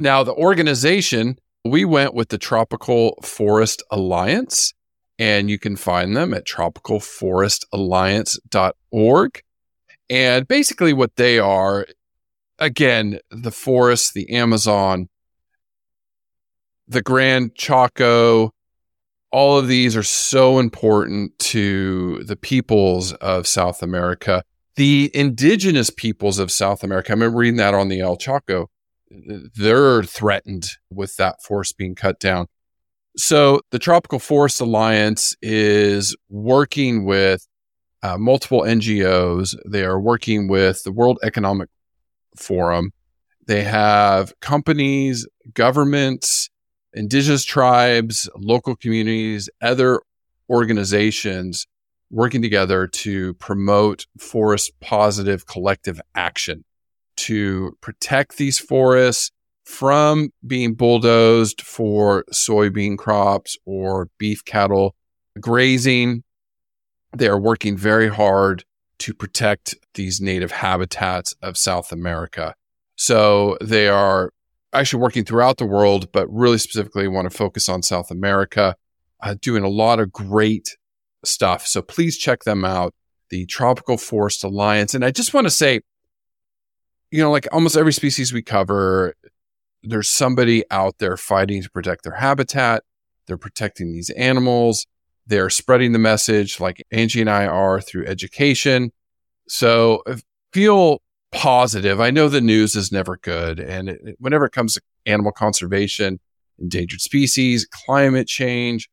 [0.00, 4.72] Now, the organization, we went with the Tropical Forest Alliance,
[5.18, 9.42] and you can find them at tropicalforestalliance.org.
[10.10, 11.86] And basically, what they are,
[12.58, 15.08] again, the forest, the Amazon,
[16.88, 18.52] the Grand Chaco,
[19.30, 24.42] all of these are so important to the peoples of South America.
[24.76, 28.70] The indigenous peoples of South America, I remember reading that on the El Chaco,
[29.10, 32.46] they're threatened with that forest being cut down.
[33.16, 37.46] So the Tropical Forest Alliance is working with
[38.02, 39.56] uh, multiple NGOs.
[39.66, 41.68] They are working with the World Economic
[42.36, 42.92] Forum.
[43.46, 46.48] They have companies, governments,
[46.98, 50.00] indigenous tribes, local communities, other
[50.50, 51.64] organizations
[52.10, 56.64] working together to promote forest positive collective action
[57.16, 59.30] to protect these forests
[59.64, 64.96] from being bulldozed for soybean crops or beef cattle
[65.40, 66.24] grazing.
[67.16, 68.64] They are working very hard
[69.00, 72.54] to protect these native habitats of South America.
[72.96, 74.32] So they are
[74.72, 78.76] actually working throughout the world, but really specifically want to focus on South America,
[79.22, 80.76] uh, doing a lot of great
[81.24, 81.66] stuff.
[81.66, 82.94] So please check them out,
[83.30, 84.94] the Tropical Forest Alliance.
[84.94, 85.80] And I just want to say,
[87.10, 89.14] you know, like almost every species we cover,
[89.82, 92.82] there's somebody out there fighting to protect their habitat.
[93.26, 94.86] They're protecting these animals.
[95.26, 98.92] They're spreading the message like Angie and I are through education.
[99.48, 100.16] So uh,
[100.52, 101.02] feel
[101.32, 102.00] positive.
[102.00, 103.60] I know the news is never good.
[103.60, 106.20] And it, whenever it comes to animal conservation,
[106.58, 108.88] endangered species, climate change,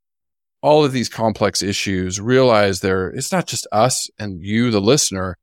[0.61, 5.37] all of these complex issues, realize there, it's not just us and you, the listener.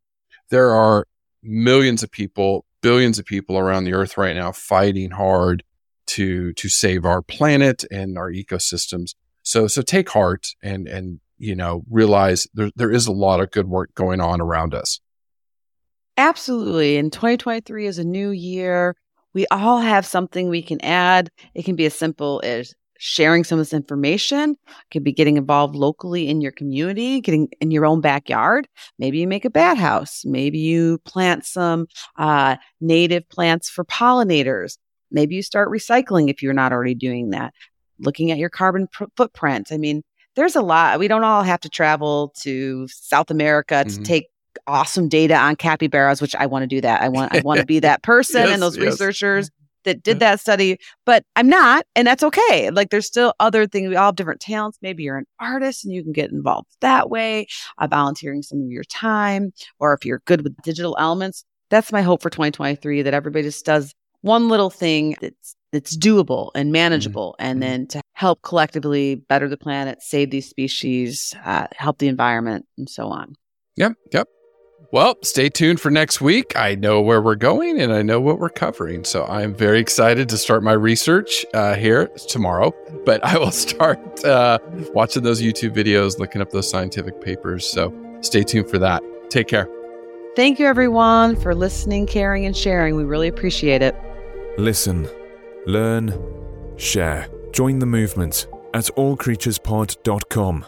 [0.50, 1.06] There are
[1.42, 5.62] millions of people billions of people around the earth right now fighting hard
[6.06, 9.14] to to save our planet and our ecosystems.
[9.42, 13.50] So so take heart and and you know realize there there is a lot of
[13.50, 15.00] good work going on around us.
[16.16, 16.96] Absolutely.
[16.96, 18.96] And 2023 is a new year.
[19.34, 21.30] We all have something we can add.
[21.54, 24.56] It can be as simple as sharing some of this information.
[24.92, 28.68] could be getting involved locally in your community, getting in your own backyard.
[28.96, 30.22] Maybe you make a bat house.
[30.24, 34.78] Maybe you plant some uh, native plants for pollinators.
[35.10, 37.54] Maybe you start recycling if you're not already doing that.
[37.98, 39.72] Looking at your carbon pr- footprint.
[39.72, 40.04] I mean,
[40.36, 41.00] there's a lot.
[41.00, 44.02] We don't all have to travel to South America to mm-hmm.
[44.04, 44.26] take
[44.66, 47.02] awesome data on capybaras, which I want to do that.
[47.02, 48.86] I want I want to be that person yes, and those yes.
[48.86, 49.50] researchers
[49.84, 52.70] that did that study, but I'm not, and that's okay.
[52.70, 53.88] Like there's still other things.
[53.88, 54.78] We all have different talents.
[54.82, 57.46] Maybe you're an artist and you can get involved that way,
[57.78, 61.44] uh, volunteering some of your time, or if you're good with digital elements.
[61.70, 66.50] That's my hope for 2023 that everybody just does one little thing that's that's doable
[66.54, 66.72] and mm-hmm.
[66.72, 67.50] manageable, mm-hmm.
[67.50, 72.66] and then to help collectively better the planet, save these species, uh, help the environment,
[72.78, 73.34] and so on.
[73.76, 74.28] Yep, yep.
[74.92, 76.52] Well, stay tuned for next week.
[76.54, 79.04] I know where we're going and I know what we're covering.
[79.04, 82.74] So I'm very excited to start my research uh, here tomorrow.
[83.06, 84.58] But I will start uh,
[84.92, 87.66] watching those YouTube videos, looking up those scientific papers.
[87.66, 87.90] So
[88.20, 89.02] stay tuned for that.
[89.30, 89.66] Take care.
[90.36, 92.94] Thank you, everyone, for listening, caring, and sharing.
[92.94, 93.96] We really appreciate it.
[94.58, 95.08] Listen,
[95.66, 96.12] learn,
[96.76, 97.28] share.
[97.52, 100.66] Join the movement at allcreaturespod.com.